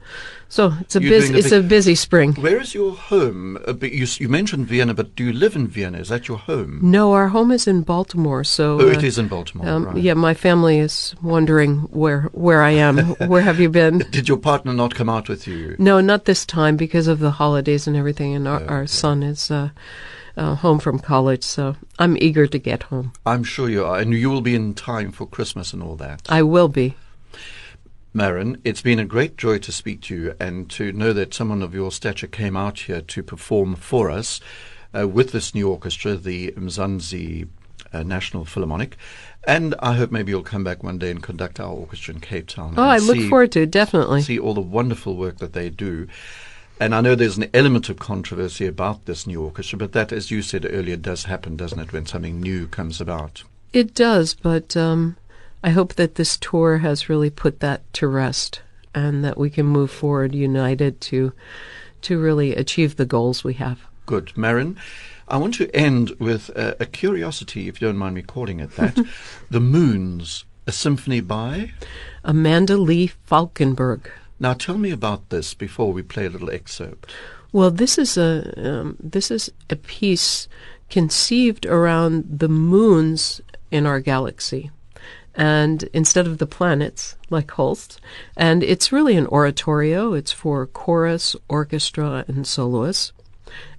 so 0.48 0.72
it's 0.80 0.96
a 0.96 1.00
You're 1.02 1.10
busy 1.10 1.34
a 1.34 1.36
it's 1.38 1.50
big- 1.50 1.64
a 1.64 1.68
busy 1.68 1.94
spring. 1.94 2.32
Where 2.34 2.58
is 2.60 2.72
your 2.74 2.92
home? 2.94 3.58
Uh, 3.68 3.74
you, 3.82 4.06
you 4.18 4.28
mentioned 4.30 4.66
Vienna, 4.66 4.94
but 4.94 5.14
do 5.14 5.24
you 5.24 5.32
live 5.34 5.54
in 5.56 5.68
Vienna? 5.68 5.98
Is 5.98 6.08
that 6.08 6.26
your 6.26 6.38
home? 6.38 6.78
No, 6.82 7.12
our 7.12 7.28
home 7.28 7.50
is 7.52 7.66
in 7.66 7.82
Baltimore, 7.82 8.44
so 8.44 8.80
Oh, 8.80 8.88
uh, 8.88 8.92
it 8.92 9.02
is 9.04 9.18
in 9.18 9.28
Baltimore. 9.28 9.68
Um, 9.68 9.84
right. 9.84 9.98
Yeah, 9.98 10.14
my 10.14 10.32
family 10.32 10.78
is 10.78 11.14
wondering 11.22 11.80
where 11.92 12.22
where 12.32 12.62
I 12.62 12.70
am. 12.70 12.98
where 13.28 13.42
have 13.42 13.60
you 13.60 13.68
been? 13.68 13.98
Did 14.10 14.26
your 14.28 14.38
partner 14.38 14.72
not 14.72 14.94
come 14.94 15.10
out 15.10 15.28
with 15.28 15.46
you? 15.46 15.76
No, 15.78 16.00
not 16.00 16.24
this 16.24 16.46
time 16.46 16.76
because 16.78 17.08
of 17.08 17.18
the 17.18 17.32
holidays 17.32 17.86
and 17.86 17.96
everything, 17.96 18.34
and 18.34 18.48
our, 18.48 18.62
Oh, 18.62 18.66
our 18.66 18.86
son 18.86 19.22
is 19.22 19.50
uh, 20.38 20.54
home 20.54 20.78
from 20.78 20.98
college, 20.98 21.42
so 21.42 21.76
I'm 21.98 22.16
eager 22.16 22.46
to 22.46 22.58
get 22.58 22.84
home. 22.84 23.12
I'm 23.26 23.44
sure 23.44 23.68
you 23.68 23.84
are, 23.84 23.98
and 23.98 24.14
you 24.14 24.30
will 24.30 24.40
be 24.40 24.54
in 24.54 24.74
time 24.74 25.12
for 25.12 25.26
Christmas 25.26 25.72
and 25.72 25.82
all 25.82 25.96
that. 25.96 26.22
I 26.28 26.42
will 26.42 26.68
be. 26.68 26.94
Marin, 28.14 28.60
it's 28.64 28.80
been 28.80 28.98
a 28.98 29.04
great 29.04 29.36
joy 29.36 29.58
to 29.58 29.72
speak 29.72 30.00
to 30.02 30.16
you 30.16 30.34
and 30.40 30.70
to 30.70 30.92
know 30.92 31.12
that 31.12 31.34
someone 31.34 31.62
of 31.62 31.74
your 31.74 31.92
stature 31.92 32.26
came 32.26 32.56
out 32.56 32.80
here 32.80 33.02
to 33.02 33.22
perform 33.22 33.74
for 33.74 34.10
us 34.10 34.40
uh, 34.98 35.06
with 35.06 35.32
this 35.32 35.54
new 35.54 35.68
orchestra, 35.68 36.16
the 36.16 36.52
Mzansi 36.52 37.48
uh, 37.92 38.02
National 38.02 38.44
Philharmonic. 38.44 38.96
And 39.46 39.74
I 39.80 39.94
hope 39.94 40.10
maybe 40.10 40.30
you'll 40.30 40.42
come 40.42 40.64
back 40.64 40.82
one 40.82 40.98
day 40.98 41.10
and 41.10 41.22
conduct 41.22 41.60
our 41.60 41.72
orchestra 41.72 42.14
in 42.14 42.20
Cape 42.20 42.48
Town. 42.48 42.74
Oh, 42.76 42.82
I 42.82 42.98
look 42.98 43.18
forward 43.28 43.52
to 43.52 43.62
it, 43.62 43.70
definitely. 43.70 44.22
see 44.22 44.38
all 44.38 44.54
the 44.54 44.60
wonderful 44.60 45.16
work 45.16 45.38
that 45.38 45.52
they 45.52 45.70
do. 45.70 46.06
And 46.80 46.94
I 46.94 47.00
know 47.00 47.14
there's 47.14 47.36
an 47.36 47.50
element 47.52 47.88
of 47.88 47.98
controversy 47.98 48.66
about 48.66 49.06
this 49.06 49.26
new 49.26 49.42
orchestra, 49.42 49.78
but 49.78 49.92
that, 49.92 50.12
as 50.12 50.30
you 50.30 50.42
said 50.42 50.66
earlier, 50.70 50.96
does 50.96 51.24
happen, 51.24 51.56
doesn't 51.56 51.78
it, 51.78 51.92
when 51.92 52.06
something 52.06 52.40
new 52.40 52.68
comes 52.68 53.00
about? 53.00 53.42
It 53.72 53.94
does, 53.94 54.34
but 54.34 54.76
um, 54.76 55.16
I 55.62 55.70
hope 55.70 55.94
that 55.94 56.14
this 56.14 56.36
tour 56.36 56.78
has 56.78 57.08
really 57.08 57.30
put 57.30 57.60
that 57.60 57.92
to 57.94 58.06
rest, 58.06 58.62
and 58.94 59.24
that 59.24 59.36
we 59.36 59.50
can 59.50 59.66
move 59.66 59.90
forward 59.90 60.34
united 60.34 61.00
to 61.02 61.32
to 62.00 62.18
really 62.18 62.54
achieve 62.54 62.94
the 62.94 63.04
goals 63.04 63.42
we 63.42 63.54
have. 63.54 63.80
Good. 64.06 64.36
Marin, 64.36 64.78
I 65.26 65.36
want 65.36 65.54
to 65.54 65.74
end 65.74 66.10
with 66.20 66.48
a, 66.50 66.76
a 66.78 66.86
curiosity, 66.86 67.68
if 67.68 67.80
you 67.80 67.88
don't 67.88 67.98
mind 67.98 68.14
me 68.14 68.22
calling 68.22 68.60
it 68.60 68.76
that. 68.76 69.04
the 69.50 69.60
Moons, 69.60 70.44
a 70.66 70.72
symphony 70.72 71.20
by? 71.20 71.72
Amanda 72.22 72.76
Lee 72.76 73.10
Falkenberg. 73.28 74.10
Now 74.40 74.54
tell 74.54 74.78
me 74.78 74.90
about 74.90 75.30
this 75.30 75.54
before 75.54 75.92
we 75.92 76.02
play 76.02 76.26
a 76.26 76.30
little 76.30 76.50
excerpt. 76.50 77.10
Well, 77.52 77.70
this 77.70 77.98
is 77.98 78.16
a 78.16 78.52
um, 78.56 78.96
this 79.00 79.30
is 79.30 79.50
a 79.70 79.76
piece 79.76 80.48
conceived 80.90 81.66
around 81.66 82.24
the 82.38 82.48
moons 82.48 83.40
in 83.70 83.86
our 83.86 84.00
galaxy, 84.00 84.70
and 85.34 85.84
instead 85.92 86.26
of 86.26 86.38
the 86.38 86.46
planets 86.46 87.16
like 87.30 87.50
Holst, 87.52 88.00
and 88.36 88.62
it's 88.62 88.92
really 88.92 89.16
an 89.16 89.26
oratorio. 89.26 90.12
It's 90.12 90.32
for 90.32 90.66
chorus, 90.66 91.34
orchestra, 91.48 92.24
and 92.28 92.46
soloists, 92.46 93.12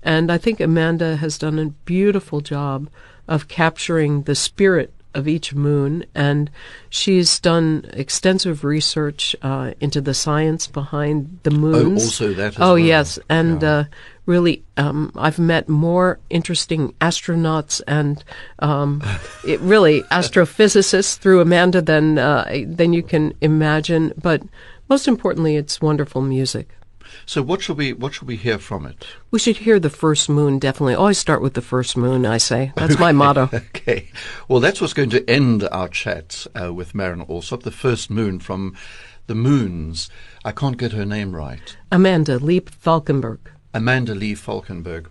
and 0.04 0.32
I 0.32 0.38
think 0.38 0.60
Amanda 0.60 1.18
has 1.18 1.38
done 1.38 1.60
a 1.60 1.70
beautiful 1.86 2.42
job 2.42 2.90
of 3.28 3.48
capturing 3.48 4.24
the 4.24 4.36
spirit 4.36 4.94
of 5.16 5.28
each 5.28 5.54
moon, 5.56 6.06
and 6.14 6.50
she's 6.90 7.40
done 7.40 7.90
extensive 7.94 8.64
research 8.64 9.36
uh, 9.42 9.72
into 9.80 10.02
the 10.02 10.14
science 10.14 10.68
behind 10.68 11.40
the 11.44 11.52
moons. 11.52 12.02
Oh, 12.02 12.06
also 12.06 12.34
that 12.36 12.60
Oh 12.60 12.70
well. 12.74 12.78
yes, 12.80 13.20
and 13.30 13.62
Yeah. 13.62 13.70
uh, 13.70 13.84
really, 14.26 14.64
um, 14.78 15.12
I've 15.16 15.40
met 15.40 15.68
more 15.68 16.20
interesting 16.30 16.94
astronauts 17.02 17.82
and 17.88 18.24
um, 18.60 19.02
it 19.48 19.60
really 19.62 20.04
astrophysicists 20.12 21.18
through 21.18 21.42
Amanda 21.42 21.82
than 21.82 22.18
uh, 22.20 22.46
than 22.68 22.94
you 22.94 23.04
can 23.04 23.34
imagine. 23.42 24.14
But 24.22 24.44
most 24.90 25.08
importantly, 25.08 25.56
it's 25.56 25.82
wonderful 25.82 26.22
music. 26.22 26.70
So 27.26 27.42
what 27.42 27.62
shall 27.62 27.76
we 27.76 27.94
what 27.94 28.14
shall 28.14 28.28
we 28.28 28.36
hear 28.36 28.58
from 28.58 28.86
it? 28.86 29.06
We 29.32 29.40
should 29.40 29.58
hear 29.58 29.80
the 29.80 29.90
first 29.90 30.30
moon. 30.30 30.60
Definitely, 30.60 30.96
always 30.96 31.18
start 31.18 31.42
with 31.42 31.54
the 31.54 31.62
first 31.62 31.96
moon. 31.98 32.26
I 32.26 32.38
say 32.38 32.72
that's 32.76 33.00
my 33.00 33.12
motto. 33.12 33.50
Okay. 33.80 34.10
Well, 34.48 34.60
that's 34.60 34.82
what's 34.82 34.94
going 34.94 35.10
to 35.12 35.30
end 35.30 35.68
our 35.72 35.88
chat 35.88 36.46
uh, 36.60 36.74
with 36.74 36.94
Marin 36.94 37.22
Alsop, 37.22 37.64
the 37.64 37.72
first 37.72 38.10
moon 38.10 38.40
from 38.40 38.76
the 39.28 39.36
Moons. 39.36 40.10
I 40.44 40.52
can't 40.52 40.78
get 40.78 40.92
her 40.92 41.06
name 41.06 41.36
right. 41.36 41.78
Amanda 41.92 42.40
Lee 42.40 42.62
Falkenberg. 42.62 43.40
Amanda 43.74 44.16
Lee 44.16 44.34
Falkenberg. 44.34 45.06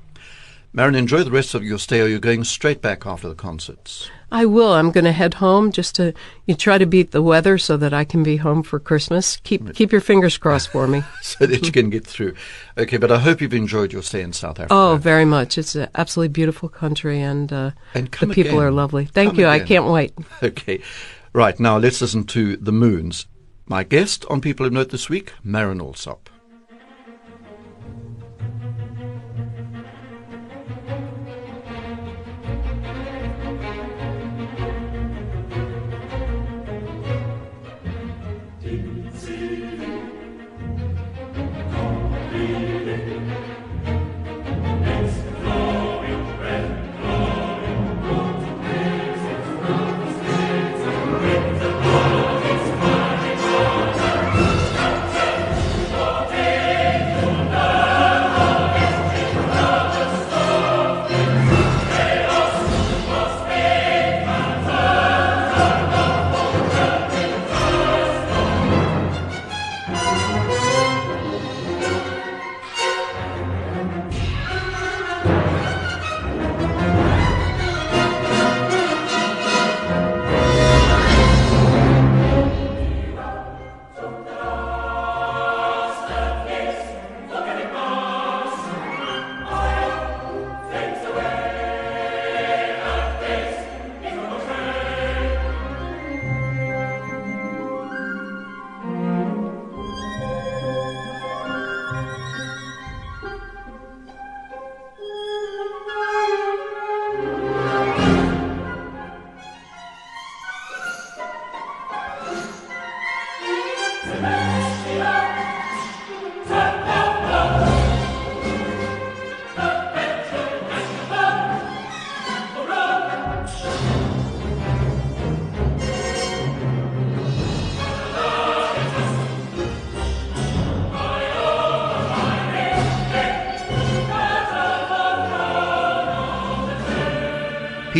Marin, 0.73 0.95
enjoy 0.95 1.23
the 1.23 1.31
rest 1.31 1.55
of 1.55 1.63
your 1.65 1.79
stay, 1.79 2.01
or 2.01 2.09
you're 2.09 2.19
going 2.19 2.45
straight 2.45 2.83
back 2.83 3.07
after 3.07 3.29
the 3.29 3.35
concerts. 3.35 4.11
I 4.31 4.45
will. 4.45 4.73
I'm 4.73 4.91
going 4.91 5.05
to 5.05 5.13
head 5.13 5.35
home 5.35 5.73
just 5.73 5.95
to 5.97 6.13
you 6.47 6.55
try 6.55 6.77
to 6.77 6.87
beat 6.87 7.13
the 7.13 7.23
weather 7.23 7.57
so 7.57 7.77
that 7.79 7.95
I 7.95 8.05
can 8.05 8.23
be 8.23 8.37
home 8.37 8.63
for 8.63 8.79
Christmas. 8.79 9.39
Keep 9.39 9.75
keep 9.75 9.91
your 9.91 10.01
fingers 10.01 10.37
crossed 10.37 10.69
for 10.69 10.87
me. 10.87 11.03
so 11.23 11.47
that 11.47 11.65
you 11.65 11.73
can 11.73 11.89
get 11.91 12.07
through. 12.07 12.35
Okay, 12.77 12.99
but 12.99 13.11
I 13.11 13.19
hope 13.19 13.41
you've 13.41 13.55
enjoyed 13.55 13.93
your 13.93 14.03
stay 14.03 14.21
in 14.21 14.33
South 14.33 14.59
Africa. 14.59 14.75
Oh, 14.75 14.99
very 15.01 15.25
much. 15.25 15.57
It's 15.57 15.75
an 15.75 15.89
absolutely 15.95 16.33
beautiful 16.33 16.69
country, 16.69 17.21
and, 17.21 17.53
uh, 17.53 17.71
And 17.95 18.11
the 18.11 18.27
people 18.29 18.61
are 18.61 18.71
lovely. 18.71 19.07
Thank 19.07 19.31
Come 19.31 19.41
you. 19.41 19.47
I 19.47 19.61
can't 19.61 19.87
wait. 19.87 20.13
Okay. 20.43 20.81
Right, 21.33 21.59
now 21.59 21.79
let's 21.79 22.01
listen 22.01 22.25
to 22.25 22.57
The 22.57 22.73
Moons. 22.73 23.27
My 23.67 23.83
guest 23.83 24.25
on 24.31 24.41
People 24.41 24.67
of 24.67 24.73
Note 24.73 24.91
this 24.91 25.09
week, 25.09 25.33
Marin 25.45 25.81
Alsop. 25.81 26.31